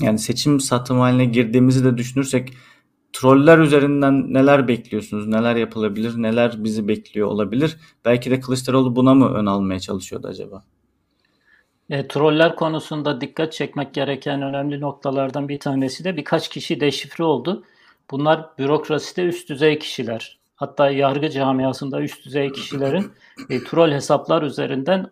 yani 0.00 0.18
seçim 0.18 0.60
satım 0.60 1.00
haline 1.00 1.24
girdiğimizi 1.24 1.84
de 1.84 1.98
düşünürsek 1.98 2.52
troller 3.12 3.58
üzerinden 3.58 4.34
neler 4.34 4.68
bekliyorsunuz? 4.68 5.26
Neler 5.26 5.56
yapılabilir? 5.56 6.12
Neler 6.16 6.64
bizi 6.64 6.88
bekliyor 6.88 7.28
olabilir? 7.28 7.76
Belki 8.04 8.30
de 8.30 8.40
Kılıçdaroğlu 8.40 8.96
buna 8.96 9.14
mı 9.14 9.34
ön 9.34 9.46
almaya 9.46 9.80
çalışıyordu 9.80 10.26
acaba? 10.26 10.62
E, 11.90 12.08
troller 12.08 12.56
konusunda 12.56 13.20
dikkat 13.20 13.52
çekmek 13.52 13.94
gereken 13.94 14.42
önemli 14.42 14.80
noktalardan 14.80 15.48
bir 15.48 15.60
tanesi 15.60 16.04
de 16.04 16.16
birkaç 16.16 16.48
kişi 16.48 16.80
deşifre 16.80 17.24
oldu. 17.24 17.64
Bunlar 18.12 18.58
bürokraside 18.58 19.24
üst 19.24 19.48
düzey 19.48 19.78
kişiler. 19.78 20.38
Hatta 20.56 20.90
yargı 20.90 21.30
camiasında 21.30 22.02
üst 22.02 22.26
düzey 22.26 22.52
kişilerin 22.52 23.12
e, 23.50 23.64
troll 23.64 23.92
hesaplar 23.92 24.42
üzerinden 24.42 24.98
e, 24.98 25.08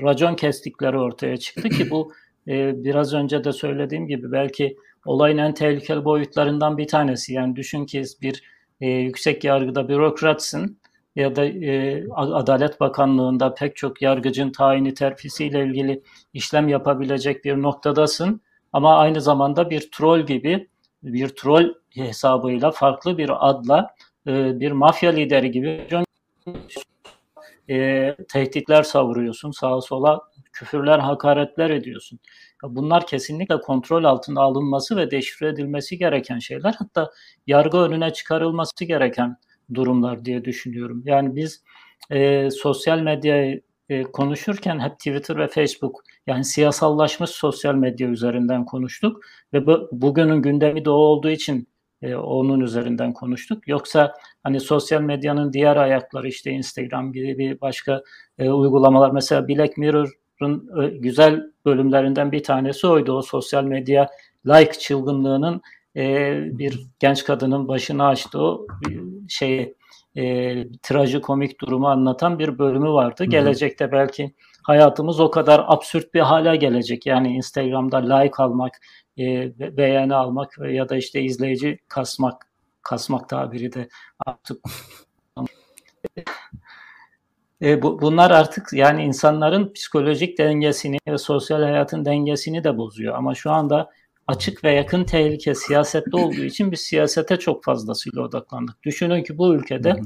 racon 0.00 0.34
kestikleri 0.34 0.98
ortaya 0.98 1.36
çıktı 1.36 1.68
ki 1.68 1.90
bu 1.90 2.12
e, 2.48 2.84
biraz 2.84 3.14
önce 3.14 3.44
de 3.44 3.52
söylediğim 3.52 4.06
gibi 4.06 4.32
belki 4.32 4.76
olayın 5.06 5.38
en 5.38 5.54
tehlikeli 5.54 6.04
boyutlarından 6.04 6.78
bir 6.78 6.86
tanesi. 6.86 7.34
Yani 7.34 7.56
düşün 7.56 7.86
ki 7.86 8.04
bir 8.22 8.42
e, 8.80 8.88
yüksek 8.88 9.44
yargıda 9.44 9.88
bürokratsın 9.88 10.78
ya 11.16 11.36
da 11.36 11.44
e, 11.44 12.04
Adalet 12.14 12.80
Bakanlığı'nda 12.80 13.54
pek 13.54 13.76
çok 13.76 14.02
yargıcın 14.02 14.52
tayini 14.52 14.94
terfisiyle 14.94 15.64
ilgili 15.64 16.02
işlem 16.34 16.68
yapabilecek 16.68 17.44
bir 17.44 17.62
noktadasın. 17.62 18.40
Ama 18.72 18.98
aynı 18.98 19.20
zamanda 19.20 19.70
bir 19.70 19.90
troll 19.90 20.20
gibi 20.20 20.68
bir 21.12 21.28
troll 21.28 21.74
hesabıyla 21.90 22.70
farklı 22.70 23.18
bir 23.18 23.48
adla 23.48 23.94
e, 24.26 24.60
bir 24.60 24.72
mafya 24.72 25.10
lideri 25.10 25.50
gibi 25.50 25.88
e, 27.70 28.16
tehditler 28.28 28.82
savuruyorsun. 28.82 29.50
Sağa 29.50 29.80
sola 29.80 30.20
küfürler, 30.52 30.98
hakaretler 30.98 31.70
ediyorsun. 31.70 32.18
Bunlar 32.62 33.06
kesinlikle 33.06 33.60
kontrol 33.60 34.04
altına 34.04 34.40
alınması 34.40 34.96
ve 34.96 35.10
deşifre 35.10 35.48
edilmesi 35.48 35.98
gereken 35.98 36.38
şeyler. 36.38 36.74
Hatta 36.78 37.10
yargı 37.46 37.78
önüne 37.78 38.12
çıkarılması 38.12 38.84
gereken 38.84 39.36
durumlar 39.74 40.24
diye 40.24 40.44
düşünüyorum. 40.44 41.02
Yani 41.04 41.36
biz 41.36 41.62
e, 42.10 42.50
sosyal 42.50 42.98
medyayı 42.98 43.62
e, 43.88 44.02
konuşurken 44.02 44.80
hep 44.80 44.98
Twitter 44.98 45.38
ve 45.38 45.48
Facebook 45.48 46.02
yani 46.26 46.44
siyasallaşmış 46.44 47.30
sosyal 47.30 47.74
medya 47.74 48.08
üzerinden 48.08 48.64
konuştuk 48.64 49.20
ve 49.52 49.66
bu, 49.66 49.88
bugünün 49.92 50.42
gündemi 50.42 50.84
de 50.84 50.90
o 50.90 50.94
olduğu 50.94 51.30
için 51.30 51.68
e, 52.02 52.14
onun 52.14 52.60
üzerinden 52.60 53.12
konuştuk. 53.12 53.68
Yoksa 53.68 54.14
hani 54.42 54.60
sosyal 54.60 55.00
medyanın 55.00 55.52
diğer 55.52 55.76
ayakları 55.76 56.28
işte 56.28 56.50
Instagram 56.50 57.12
gibi 57.12 57.38
bir 57.38 57.60
başka 57.60 58.02
e, 58.38 58.50
uygulamalar 58.50 59.10
mesela 59.10 59.48
Black 59.48 59.78
Mirror'ın 59.78 60.82
e, 60.82 60.88
güzel 60.88 61.42
bölümlerinden 61.64 62.32
bir 62.32 62.42
tanesi 62.42 62.86
oydu 62.86 63.12
o 63.12 63.22
sosyal 63.22 63.64
medya 63.64 64.08
like 64.46 64.72
çılgınlığının 64.72 65.62
e, 65.96 66.34
bir 66.58 66.86
genç 66.98 67.24
kadının 67.24 67.68
başını 67.68 68.06
açtığı 68.06 68.42
o 68.42 68.66
şey 69.28 69.74
e, 70.16 70.54
trajikomik 70.82 71.60
durumu 71.60 71.88
anlatan 71.88 72.38
bir 72.38 72.58
bölümü 72.58 72.88
vardı. 72.88 73.22
Hı-hı. 73.22 73.30
Gelecekte 73.30 73.92
belki 73.92 74.34
hayatımız 74.62 75.20
o 75.20 75.30
kadar 75.30 75.64
absürt 75.66 76.14
bir 76.14 76.20
hale 76.20 76.56
gelecek. 76.56 77.06
Yani 77.06 77.28
Instagram'da 77.28 78.14
like 78.14 78.42
almak, 78.42 78.72
e, 79.18 79.52
beğeni 79.76 80.14
almak 80.14 80.58
ya 80.70 80.88
da 80.88 80.96
işte 80.96 81.22
izleyici 81.22 81.78
kasmak, 81.88 82.46
kasmak 82.82 83.28
tabiri 83.28 83.72
de 83.72 83.88
artık 84.26 84.58
e, 87.62 87.82
bu, 87.82 88.00
bunlar 88.00 88.30
artık 88.30 88.72
yani 88.72 89.04
insanların 89.04 89.72
psikolojik 89.72 90.38
dengesini 90.38 90.98
ve 91.08 91.18
sosyal 91.18 91.62
hayatın 91.62 92.04
dengesini 92.04 92.64
de 92.64 92.76
bozuyor. 92.76 93.14
Ama 93.14 93.34
şu 93.34 93.50
anda 93.50 93.90
açık 94.26 94.64
ve 94.64 94.72
yakın 94.72 95.04
tehlike 95.04 95.54
siyasette 95.54 96.16
olduğu 96.16 96.44
için 96.44 96.72
biz 96.72 96.80
siyasete 96.80 97.36
çok 97.36 97.64
fazlasıyla 97.64 98.22
odaklandık. 98.22 98.82
Düşünün 98.82 99.22
ki 99.22 99.38
bu 99.38 99.54
ülkede 99.54 99.96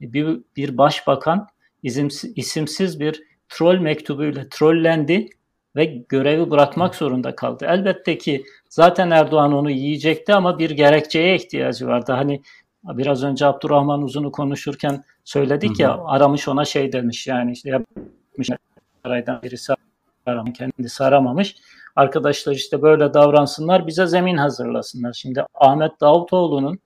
bir, 0.00 0.40
bir 0.56 0.78
başbakan 0.78 1.46
isimsiz, 1.82 2.32
isimsiz 2.36 3.00
bir 3.00 3.22
troll 3.48 3.78
mektubuyla 3.78 4.48
trollendi 4.50 5.28
ve 5.76 5.84
görevi 5.84 6.50
bırakmak 6.50 6.94
zorunda 6.94 7.36
kaldı. 7.36 7.66
Elbette 7.68 8.18
ki 8.18 8.44
zaten 8.68 9.10
Erdoğan 9.10 9.52
onu 9.52 9.70
yiyecekti 9.70 10.34
ama 10.34 10.58
bir 10.58 10.70
gerekçeye 10.70 11.36
ihtiyacı 11.36 11.86
vardı. 11.86 12.12
Hani 12.12 12.42
biraz 12.84 13.24
önce 13.24 13.46
Abdurrahman 13.46 14.02
Uzun'u 14.02 14.32
konuşurken 14.32 15.04
söyledik 15.24 15.80
ya 15.80 15.98
aramış 16.04 16.48
ona 16.48 16.64
şey 16.64 16.92
demiş 16.92 17.26
yani 17.26 17.52
işte 17.52 17.70
yapmış 17.70 18.48
saraydan 19.02 19.42
birisi 19.42 19.72
aramış 20.26 20.52
kendisi 20.58 21.04
aramamış 21.04 21.56
arkadaşlar 21.96 22.52
işte 22.52 22.82
böyle 22.82 23.14
davransınlar 23.14 23.86
bize 23.86 24.06
zemin 24.06 24.36
hazırlasınlar. 24.36 25.12
Şimdi 25.12 25.44
Ahmet 25.54 26.00
Davutoğlu'nun 26.00 26.78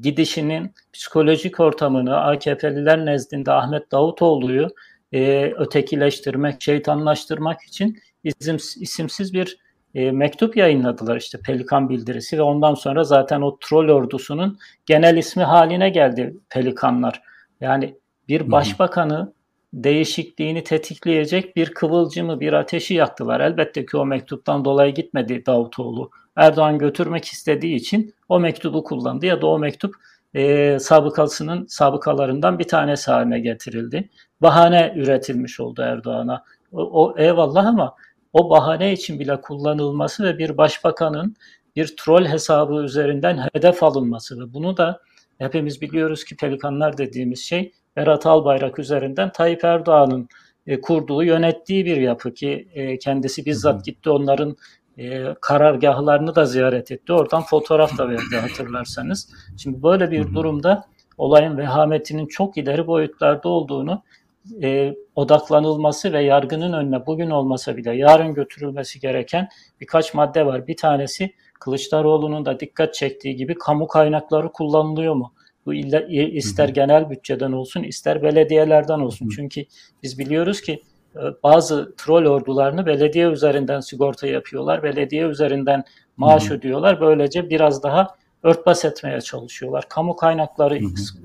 gidişinin 0.00 0.74
psikolojik 0.92 1.60
ortamını 1.60 2.16
AKP'liler 2.20 3.06
nezdinde 3.06 3.52
Ahmet 3.52 3.92
Davutoğlu'yu 3.92 4.68
e, 5.12 5.52
ötekileştirmek, 5.58 6.62
şeytanlaştırmak 6.62 7.62
için 7.62 7.98
isim, 8.24 8.56
isimsiz 8.56 9.34
bir 9.34 9.58
e, 9.94 10.10
mektup 10.10 10.56
yayınladılar 10.56 11.16
işte 11.16 11.38
Pelikan 11.40 11.88
bildirisi 11.88 12.38
ve 12.38 12.42
ondan 12.42 12.74
sonra 12.74 13.04
zaten 13.04 13.40
o 13.40 13.58
troll 13.58 13.88
ordusunun 13.88 14.58
genel 14.86 15.16
ismi 15.16 15.42
haline 15.42 15.90
geldi 15.90 16.36
Pelikanlar. 16.50 17.22
Yani 17.60 17.96
bir 18.28 18.52
başbakanı 18.52 19.32
değişikliğini 19.76 20.64
tetikleyecek 20.64 21.56
bir 21.56 21.74
kıvılcımı, 21.74 22.40
bir 22.40 22.52
ateşi 22.52 22.94
yaktılar. 22.94 23.40
Elbette 23.40 23.86
ki 23.86 23.96
o 23.96 24.06
mektuptan 24.06 24.64
dolayı 24.64 24.94
gitmedi 24.94 25.46
Davutoğlu. 25.46 26.10
Erdoğan 26.36 26.78
götürmek 26.78 27.24
istediği 27.24 27.76
için 27.76 28.14
o 28.28 28.40
mektubu 28.40 28.84
kullandı 28.84 29.26
ya 29.26 29.42
da 29.42 29.46
o 29.46 29.58
mektup 29.58 29.94
e, 30.34 30.78
sabıkasının 30.78 31.66
sabıkalarından 31.66 32.58
bir 32.58 32.68
tanesi 32.68 33.10
haline 33.10 33.40
getirildi. 33.40 34.10
Bahane 34.40 34.92
üretilmiş 34.96 35.60
oldu 35.60 35.82
Erdoğan'a. 35.82 36.44
O, 36.72 37.04
o 37.04 37.18
eyvallah 37.18 37.66
ama 37.66 37.94
o 38.32 38.50
bahane 38.50 38.92
için 38.92 39.20
bile 39.20 39.40
kullanılması 39.40 40.24
ve 40.24 40.38
bir 40.38 40.56
başbakanın 40.56 41.36
bir 41.76 41.96
troll 41.96 42.24
hesabı 42.24 42.74
üzerinden 42.74 43.48
hedef 43.54 43.82
alınması 43.82 44.40
ve 44.40 44.54
bunu 44.54 44.76
da 44.76 45.00
hepimiz 45.38 45.80
biliyoruz 45.80 46.24
ki 46.24 46.36
pelikanlar 46.36 46.98
dediğimiz 46.98 47.40
şey 47.40 47.72
Berat 47.96 48.26
Albayrak 48.26 48.78
üzerinden 48.78 49.32
Tayyip 49.32 49.64
Erdoğan'ın 49.64 50.28
e, 50.66 50.80
kurduğu, 50.80 51.22
yönettiği 51.22 51.84
bir 51.84 51.96
yapı 51.96 52.34
ki 52.34 52.68
e, 52.74 52.98
kendisi 52.98 53.46
bizzat 53.46 53.84
gitti 53.84 54.10
onların 54.10 54.56
e, 54.98 55.34
karargahlarını 55.40 56.34
da 56.34 56.44
ziyaret 56.44 56.90
etti. 56.90 57.12
Oradan 57.12 57.42
fotoğraf 57.42 57.98
da 57.98 58.08
verdi 58.08 58.36
hatırlarsanız. 58.40 59.32
Şimdi 59.56 59.82
böyle 59.82 60.10
bir 60.10 60.34
durumda 60.34 60.84
olayın 61.18 61.58
vehametinin 61.58 62.26
çok 62.26 62.56
ileri 62.56 62.86
boyutlarda 62.86 63.48
olduğunu 63.48 64.02
e, 64.62 64.94
odaklanılması 65.14 66.12
ve 66.12 66.22
yargının 66.22 66.72
önüne 66.72 67.06
bugün 67.06 67.30
olmasa 67.30 67.76
bile 67.76 67.96
yarın 67.96 68.34
götürülmesi 68.34 69.00
gereken 69.00 69.48
birkaç 69.80 70.14
madde 70.14 70.46
var. 70.46 70.66
Bir 70.66 70.76
tanesi 70.76 71.34
Kılıçdaroğlu'nun 71.60 72.44
da 72.44 72.60
dikkat 72.60 72.94
çektiği 72.94 73.36
gibi 73.36 73.54
kamu 73.54 73.86
kaynakları 73.86 74.52
kullanılıyor 74.52 75.14
mu? 75.14 75.32
Bu 75.66 75.74
ister 75.74 76.68
genel 76.68 77.10
bütçeden 77.10 77.52
olsun 77.52 77.82
ister 77.82 78.22
belediyelerden 78.22 78.98
olsun. 78.98 79.28
Çünkü 79.28 79.64
biz 80.02 80.18
biliyoruz 80.18 80.60
ki 80.60 80.82
e, 81.16 81.20
bazı 81.42 81.94
troll 81.96 82.26
ordularını 82.26 82.86
belediye 82.86 83.26
üzerinden 83.26 83.80
sigorta 83.80 84.26
yapıyorlar. 84.26 84.82
Belediye 84.82 85.22
üzerinden 85.22 85.84
maaş 86.16 86.50
ödüyorlar. 86.50 87.00
Böylece 87.00 87.50
biraz 87.50 87.82
daha 87.82 88.16
örtbas 88.42 88.84
etmeye 88.84 89.20
çalışıyorlar. 89.20 89.84
Kamu 89.88 90.16
kaynakları 90.16 90.80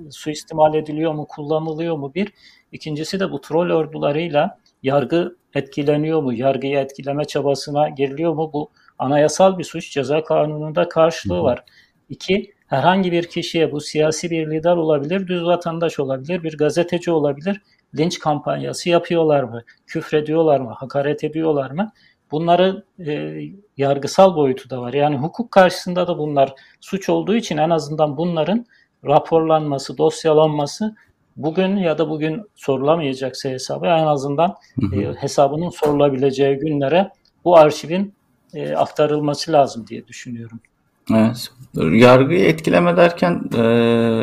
suistimal 0.09 0.75
ediliyor 0.75 1.13
mu, 1.13 1.25
kullanılıyor 1.27 1.97
mu 1.97 2.11
bir. 2.15 2.33
İkincisi 2.71 3.19
de 3.19 3.31
bu 3.31 3.41
troll 3.41 3.69
ordularıyla 3.69 4.57
yargı 4.83 5.35
etkileniyor 5.53 6.21
mu? 6.21 6.33
Yargıyı 6.33 6.77
etkileme 6.77 7.25
çabasına 7.25 7.89
giriliyor 7.89 8.33
mu? 8.33 8.49
Bu 8.53 8.69
anayasal 8.99 9.57
bir 9.57 9.63
suç. 9.63 9.91
Ceza 9.91 10.23
kanununda 10.23 10.89
karşılığı 10.89 11.43
var. 11.43 11.63
İki, 12.09 12.53
herhangi 12.71 13.11
bir 13.11 13.23
kişiye 13.23 13.71
bu 13.71 13.81
siyasi 13.81 14.31
bir 14.31 14.51
lider 14.51 14.75
olabilir, 14.75 15.27
düz 15.27 15.43
vatandaş 15.43 15.99
olabilir, 15.99 16.43
bir 16.43 16.57
gazeteci 16.57 17.11
olabilir. 17.11 17.61
Linç 17.97 18.19
kampanyası 18.19 18.89
yapıyorlar 18.89 19.43
mı? 19.43 19.63
Küfrediyorlar 19.87 20.59
mı? 20.59 20.73
Hakaret 20.77 21.23
ediyorlar 21.23 21.71
mı? 21.71 21.91
Bunları 22.31 22.83
e, 23.07 23.41
yargısal 23.77 24.35
boyutu 24.35 24.69
da 24.69 24.81
var. 24.81 24.93
Yani 24.93 25.17
hukuk 25.17 25.51
karşısında 25.51 26.07
da 26.07 26.17
bunlar 26.17 26.53
suç 26.81 27.09
olduğu 27.09 27.35
için 27.35 27.57
en 27.57 27.69
azından 27.69 28.17
bunların 28.17 28.65
raporlanması, 29.05 29.97
dosyalanması 29.97 30.95
bugün 31.35 31.77
ya 31.77 31.97
da 31.97 32.09
bugün 32.09 32.41
sorulamayacaksa 32.55 33.49
hesabı 33.49 33.85
en 33.85 34.05
azından 34.05 34.55
hı 34.79 34.85
hı. 34.85 35.01
E, 35.01 35.13
hesabının 35.13 35.69
sorulabileceği 35.69 36.57
günlere 36.57 37.09
bu 37.45 37.57
arşivin 37.57 38.13
e, 38.53 38.75
aktarılması 38.75 39.51
lazım 39.51 39.87
diye 39.87 40.07
düşünüyorum. 40.07 40.59
Evet. 41.15 41.51
Yargıyı 41.75 42.45
etkileme 42.45 42.97
derken 42.97 43.43
e, 43.57 43.61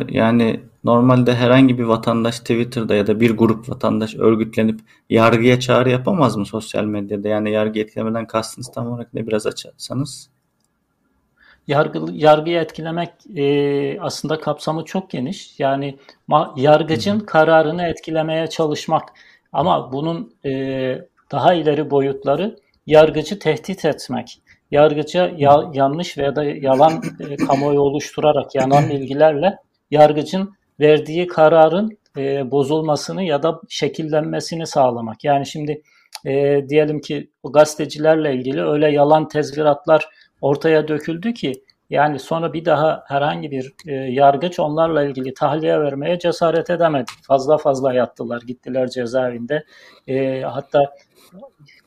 yani 0.09 0.61
normalde 0.85 1.35
herhangi 1.35 1.79
bir 1.79 1.85
vatandaş 1.85 2.41
Twitter'da 2.41 2.95
ya 2.95 3.07
da 3.07 3.21
bir 3.21 3.37
grup 3.37 3.69
vatandaş 3.69 4.15
örgütlenip 4.15 4.81
yargıya 5.11 5.61
çağrı 5.61 5.91
yapamaz 5.91 6.37
mı 6.37 6.47
sosyal 6.47 6.85
medyada? 6.85 7.29
Yani 7.29 7.51
yargı 7.51 7.81
etkilemeden 7.81 8.27
kastınız 8.27 8.73
tam 8.73 8.93
olarak 8.93 9.15
ne 9.15 9.27
biraz 9.27 9.47
açarsanız? 9.47 10.31
Yargı, 11.67 12.13
yargıyı 12.13 12.59
etkilemek 12.59 13.11
e, 13.37 14.01
aslında 14.01 14.41
kapsamı 14.41 14.85
çok 14.85 15.11
geniş. 15.11 15.61
Yani 15.61 15.99
yargıcın 16.57 17.21
kararını 17.21 17.83
etkilemeye 17.83 18.47
çalışmak 18.47 19.09
ama 19.53 19.93
bunun 19.93 20.35
e, 20.45 20.51
daha 21.33 21.55
ileri 21.55 21.91
boyutları 21.91 22.59
yargıcı 22.87 23.39
tehdit 23.39 23.85
etmek 23.85 24.41
yargıca 24.71 25.33
ya, 25.37 25.71
yanlış 25.75 26.19
veya 26.19 26.37
da 26.37 26.45
yalan 26.45 27.03
e, 27.21 27.37
kamuoyu 27.37 27.81
oluşturarak 27.81 28.55
yalan 28.55 28.91
bilgilerle 28.91 29.57
yargıcın 29.91 30.55
verdiği 30.81 31.27
kararın 31.27 31.99
e, 32.17 32.51
bozulmasını 32.51 33.23
ya 33.23 33.43
da 33.43 33.61
şekillenmesini 33.69 34.67
sağlamak. 34.67 35.25
Yani 35.25 35.47
şimdi 35.47 35.83
e, 36.27 36.65
diyelim 36.69 37.01
ki 37.01 37.31
gazetecilerle 37.53 38.35
ilgili 38.35 38.65
öyle 38.65 38.91
yalan 38.91 39.29
tezviratlar 39.29 40.09
ortaya 40.41 40.89
döküldü 40.89 41.35
ki 41.35 41.53
yani 41.91 42.19
sonra 42.19 42.53
bir 42.53 42.65
daha 42.65 43.05
herhangi 43.07 43.51
bir 43.51 43.73
e, 43.87 43.93
yargıç 43.95 44.61
onlarla 44.61 45.05
ilgili 45.05 45.35
tahliye 45.35 45.81
vermeye 45.81 46.19
cesaret 46.19 46.71
edemedi. 46.71 47.11
Fazla 47.23 47.59
fazla 47.59 47.95
yattılar, 47.95 48.43
gittiler 48.47 48.89
cezaevinde. 48.89 49.65
E, 50.09 50.41
hatta 50.41 50.95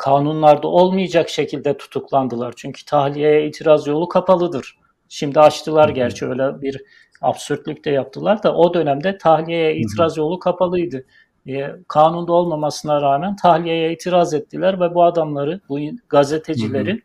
kanunlarda 0.01 0.67
olmayacak 0.67 1.29
şekilde 1.29 1.77
tutuklandılar. 1.77 2.53
Çünkü 2.57 2.85
tahliyeye 2.85 3.47
itiraz 3.47 3.87
yolu 3.87 4.07
kapalıdır. 4.07 4.77
Şimdi 5.09 5.39
açtılar 5.39 5.89
gerçi 5.89 6.25
öyle 6.25 6.61
bir 6.61 6.81
absürtlük 7.21 7.85
de 7.85 7.89
yaptılar 7.89 8.43
da 8.43 8.55
o 8.55 8.73
dönemde 8.73 9.17
tahliyeye 9.17 9.75
itiraz 9.75 10.17
yolu 10.17 10.39
kapalıydı. 10.39 11.05
E, 11.47 11.71
kanunda 11.87 12.33
olmamasına 12.33 13.01
rağmen 13.01 13.35
tahliyeye 13.35 13.93
itiraz 13.93 14.33
ettiler 14.33 14.79
ve 14.79 14.95
bu 14.95 15.03
adamları, 15.03 15.61
bu 15.69 15.79
gazetecileri 16.09 17.01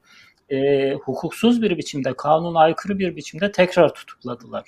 e, 0.50 0.92
hukuksuz 0.94 1.62
bir 1.62 1.78
biçimde, 1.78 2.12
kanuna 2.12 2.58
aykırı 2.60 2.98
bir 2.98 3.16
biçimde 3.16 3.52
tekrar 3.52 3.94
tutukladılar. 3.94 4.64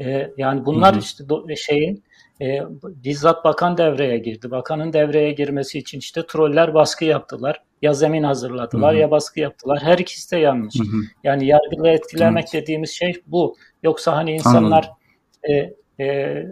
E, 0.00 0.30
yani 0.36 0.66
bunlar 0.66 0.92
hı 0.92 0.96
hı. 0.96 1.02
işte 1.02 1.28
do, 1.28 1.46
şeyin 1.56 2.04
e, 2.40 2.60
bizzat 2.82 3.44
bakan 3.44 3.78
devreye 3.78 4.18
girdi. 4.18 4.50
Bakanın 4.50 4.92
devreye 4.92 5.32
girmesi 5.32 5.78
için 5.78 5.98
işte 5.98 6.26
troller 6.26 6.74
baskı 6.74 7.04
yaptılar. 7.04 7.62
Ya 7.82 7.92
zemin 7.92 8.22
hazırladılar 8.22 8.92
Hı-hı. 8.92 9.00
ya 9.00 9.10
baskı 9.10 9.40
yaptılar. 9.40 9.78
Her 9.82 9.98
ikisi 9.98 10.32
de 10.32 10.36
yanlış. 10.36 10.74
Hı-hı. 10.74 11.02
Yani 11.24 11.46
yargılı 11.46 11.88
etkilemek 11.88 12.44
evet. 12.44 12.62
dediğimiz 12.62 12.90
şey 12.90 13.22
bu. 13.26 13.56
Yoksa 13.82 14.16
hani 14.16 14.32
insanlar 14.32 14.90
e, 15.48 15.74
e, 16.04 16.46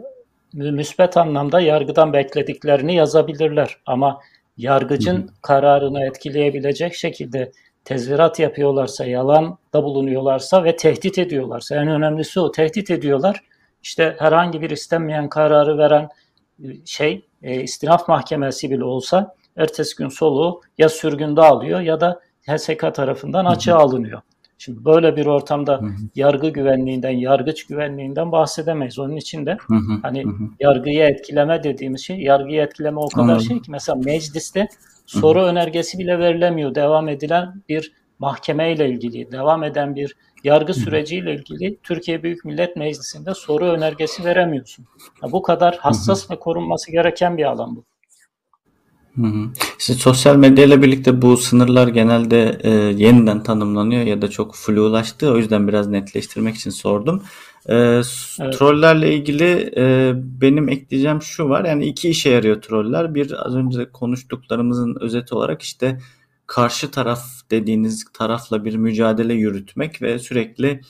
müsbet 0.53 1.17
anlamda 1.17 1.61
yargıdan 1.61 2.13
beklediklerini 2.13 2.95
yazabilirler. 2.95 3.77
Ama 3.87 4.21
yargıcın 4.57 5.17
Hı-hı. 5.17 5.29
kararını 5.43 6.05
etkileyebilecek 6.05 6.95
şekilde 6.95 7.53
tezvirat 7.85 8.39
yapıyorlarsa, 8.39 9.05
yalan 9.05 9.59
da 9.75 9.85
bulunuyorlarsa 9.85 10.65
ve 10.65 10.77
tehdit 10.77 11.19
ediyorlarsa, 11.19 11.77
en 11.77 11.89
önemlisi 11.89 12.41
o, 12.41 12.53
tehdit 12.53 12.91
ediyorlar 12.91 13.43
işte 13.83 14.17
herhangi 14.19 14.63
bir 14.63 14.71
istenmeyen 14.71 15.29
kararı 15.29 15.79
veren 15.79 16.09
e, 16.65 16.67
şey 16.87 17.27
e, 17.43 17.63
istinaf 17.63 18.09
mahkemesi 18.09 18.71
bile 18.71 18.85
olsa 18.85 19.35
ertesi 19.57 19.97
gün 19.97 20.09
soluğu 20.09 20.61
ya 20.79 20.89
sürgünde 20.89 21.41
alıyor 21.41 21.81
ya 21.81 22.01
da 22.01 22.21
HSK 22.49 22.95
tarafından 22.95 23.45
açığa 23.45 23.79
alınıyor. 23.79 24.21
Şimdi 24.59 24.85
böyle 24.85 25.17
bir 25.17 25.27
ortamda 25.27 25.73
hı 25.73 25.87
hı. 25.87 25.93
yargı 26.15 26.49
güvenliğinden, 26.49 27.11
yargıç 27.11 27.67
güvenliğinden 27.67 28.33
bahsedemeyiz. 28.33 28.99
Onun 28.99 29.17
için 29.17 29.47
de 29.47 29.57
hı 29.69 29.75
hı. 29.75 29.99
hani 30.03 30.25
hı 30.25 30.29
hı. 30.29 30.49
yargıyı 30.61 31.03
etkileme 31.03 31.63
dediğimiz 31.63 32.01
şey, 32.01 32.21
yargıyı 32.21 32.63
etkileme 32.63 33.01
o 33.01 33.09
kadar 33.09 33.23
Anladım. 33.23 33.47
şey 33.47 33.63
ki 33.63 33.71
mesela 33.71 33.97
mecliste 34.05 34.69
soru 35.07 35.41
hı 35.41 35.45
hı. 35.45 35.49
önergesi 35.49 35.99
bile 35.99 36.19
verilemiyor. 36.19 36.75
Devam 36.75 37.09
edilen 37.09 37.63
bir 37.69 37.93
mahkeme 38.19 38.73
ile 38.73 38.89
ilgili, 38.89 39.33
devam 39.33 39.65
eden 39.65 39.97
bir 39.97 40.17
yargı 40.45 40.75
süreciyle 40.75 41.35
ilgili 41.35 41.79
Türkiye 41.83 42.23
Büyük 42.23 42.45
Millet 42.45 42.77
Meclisi'nde 42.77 43.35
soru 43.35 43.65
önergesi 43.65 44.25
veremiyorsun. 44.25 44.87
Ya 45.23 45.33
bu 45.33 45.43
kadar 45.43 45.77
hassas 45.77 46.31
ve 46.31 46.39
korunması 46.39 46.93
gereken 46.93 47.37
bir 47.37 47.45
alan 47.45 47.77
bu. 47.77 47.85
Hı 49.21 49.27
hı. 49.27 49.51
İşte 49.79 49.95
sosyal 49.95 50.37
medyayla 50.37 50.83
birlikte 50.83 51.23
bu 51.23 51.37
sınırlar 51.37 51.89
genelde 51.89 52.59
e, 52.63 52.71
yeniden 52.71 53.43
tanımlanıyor 53.43 54.03
ya 54.03 54.23
da 54.23 54.31
çok 54.31 54.55
flulaştı. 54.55 55.33
O 55.33 55.37
yüzden 55.37 55.69
biraz 55.69 55.89
netleştirmek 55.89 56.57
için 56.57 56.71
sordum. 56.71 57.23
E, 57.67 57.75
evet. 57.75 58.05
Trollerle 58.59 59.15
ilgili 59.15 59.73
e, 59.77 60.13
benim 60.17 60.69
ekleyeceğim 60.69 61.23
şu 61.23 61.49
var. 61.49 61.65
Yani 61.65 61.87
iki 61.87 62.09
işe 62.09 62.31
yarıyor 62.31 62.63
troller. 62.63 63.15
Bir 63.15 63.47
az 63.47 63.55
önce 63.55 63.91
konuştuklarımızın 63.93 64.97
özeti 65.01 65.35
olarak 65.35 65.63
işte 65.63 65.99
karşı 66.49 66.91
taraf 66.91 67.25
dediğiniz 67.51 68.05
tarafla 68.13 68.65
bir 68.65 68.77
mücadele 68.77 69.35
yürütmek 69.35 70.03
ve 70.03 70.19
sürekli 70.19 70.81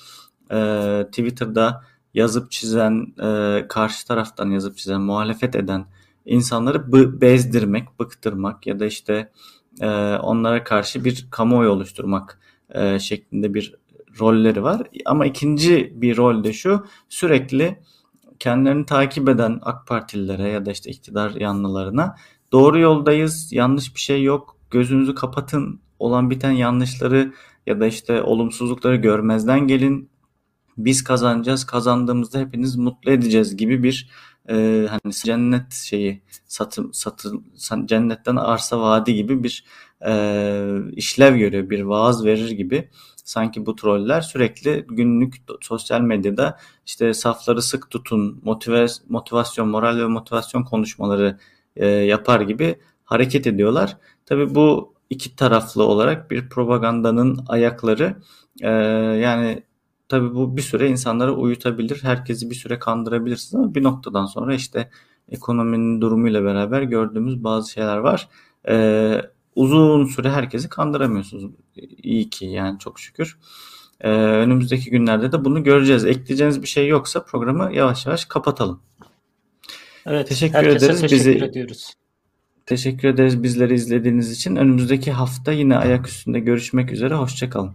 e, 0.51 1.05
Twitter'da 1.11 1.85
yazıp 2.15 2.51
çizen, 2.51 3.07
e, 3.23 3.65
karşı 3.69 4.07
taraftan 4.07 4.51
yazıp 4.51 4.77
çizen, 4.77 5.01
muhalefet 5.01 5.57
eden 5.57 5.87
insanları 6.27 6.93
b- 6.93 7.21
bezdirmek, 7.21 8.01
bıktırmak 8.01 8.67
ya 8.67 8.81
da 8.81 8.87
işte 8.87 9.33
e, 9.81 9.89
onlara 10.17 10.65
karşı 10.65 11.05
bir 11.05 11.27
kamuoyu 11.31 11.71
oluşturmak 11.71 12.41
e, 12.71 12.99
şeklinde 12.99 13.55
bir 13.55 13.75
rolleri 14.21 14.63
var. 14.63 14.83
Ama 15.07 15.27
ikinci 15.27 15.93
bir 15.97 16.17
rol 16.17 16.45
de 16.45 16.53
şu, 16.53 16.87
sürekli 17.09 17.79
kendilerini 18.39 18.87
takip 18.87 19.29
eden 19.29 19.59
AK 19.63 19.87
Partililere 19.87 20.49
ya 20.49 20.67
da 20.67 20.71
işte 20.71 20.91
iktidar 20.91 21.31
yanlılarına 21.31 22.17
doğru 22.53 22.79
yoldayız, 22.79 23.53
yanlış 23.53 23.95
bir 23.95 24.01
şey 24.01 24.23
yok, 24.23 24.58
gözünüzü 24.71 25.15
kapatın 25.15 25.81
olan 25.99 26.31
biten 26.31 26.51
yanlışları 26.51 27.33
ya 27.67 27.81
da 27.81 27.87
işte 27.87 28.23
olumsuzlukları 28.23 28.97
görmezden 28.97 29.61
gelin. 29.61 30.11
Biz 30.79 31.05
kazanacağız. 31.05 31.67
Kazandığımızda 31.67 32.39
hepiniz 32.39 32.77
mutlu 32.77 33.11
edeceğiz 33.11 33.57
gibi 33.57 33.83
bir 33.83 34.11
e, 34.49 34.87
hani 34.91 35.13
cennet 35.13 35.73
şeyi 35.73 36.23
satım 36.47 36.95
satın 36.95 37.87
cennetten 37.87 38.37
arsa 38.37 38.81
vaadi 38.81 39.15
gibi 39.15 39.45
bir 39.45 39.65
e, 40.07 40.13
işlev 40.93 41.37
görüyor. 41.37 41.71
Bir 41.71 41.81
vaaz 41.81 42.25
verir 42.25 42.51
gibi. 42.51 42.89
Sanki 43.25 43.67
bu 43.67 43.77
troller 43.77 44.21
sürekli 44.21 44.87
günlük 44.89 45.35
sosyal 45.61 46.01
medyada 46.01 46.59
işte 46.87 47.15
safları 47.15 47.63
sık 47.63 47.91
tutun, 47.91 48.41
motivasyon, 49.09 49.69
moral 49.69 49.99
ve 49.99 50.07
motivasyon 50.07 50.63
konuşmaları 50.63 51.39
e, 51.77 51.87
yapar 51.87 52.41
gibi 52.41 52.79
hareket 53.09 53.47
ediyorlar. 53.47 53.97
Tabii 54.27 54.55
bu 54.55 54.95
iki 55.11 55.37
taraflı 55.37 55.83
olarak 55.83 56.31
bir 56.31 56.49
propagandanın 56.49 57.45
ayakları. 57.49 58.17
Ee, 58.63 58.69
yani 59.23 59.63
tabii 60.09 60.35
bu 60.35 60.57
bir 60.57 60.63
süre 60.63 60.89
insanları 60.89 61.35
uyutabilir. 61.35 62.03
Herkesi 62.03 62.51
bir 62.51 62.55
süre 62.55 62.79
kandırabilirsiniz 62.79 63.55
ama 63.55 63.75
bir 63.75 63.83
noktadan 63.83 64.27
sonra 64.27 64.55
işte 64.55 64.91
ekonominin 65.29 66.01
durumuyla 66.01 66.45
beraber 66.45 66.83
gördüğümüz 66.83 67.45
bazı 67.45 67.71
şeyler 67.71 67.97
var. 67.97 68.29
Ee, 68.69 69.23
uzun 69.55 70.05
süre 70.05 70.31
herkesi 70.31 70.69
kandıramıyorsunuz. 70.69 71.53
İyi 72.03 72.31
ki 72.31 72.47
yani 72.47 72.79
çok 72.79 73.01
şükür. 73.01 73.39
Ee, 74.01 74.11
önümüzdeki 74.11 74.91
günlerde 74.91 75.33
de 75.33 75.45
bunu 75.45 75.65
göreceğiz. 75.65 76.05
Ekleyeceğiniz 76.05 76.63
bir 76.63 76.69
şey 76.69 76.89
yoksa 76.89 77.25
programı 77.25 77.71
yavaş 77.75 78.07
yavaş 78.07 78.25
kapatalım. 78.25 78.81
Evet, 80.07 80.29
teşekkür 80.29 80.59
ederiz. 80.59 81.01
Teşekkür 81.01 81.17
Bizi 81.17 81.31
ediyoruz. 81.31 81.95
Teşekkür 82.69 83.09
ederiz 83.09 83.43
bizleri 83.43 83.75
izlediğiniz 83.75 84.33
için. 84.33 84.57
Önümüzdeki 84.57 85.13
hafta 85.13 85.53
yine 85.53 85.77
ayak 85.77 86.09
üstünde 86.09 86.41
görüşmek 86.41 86.93
üzere. 86.93 87.15
Hoşçakalın. 87.15 87.75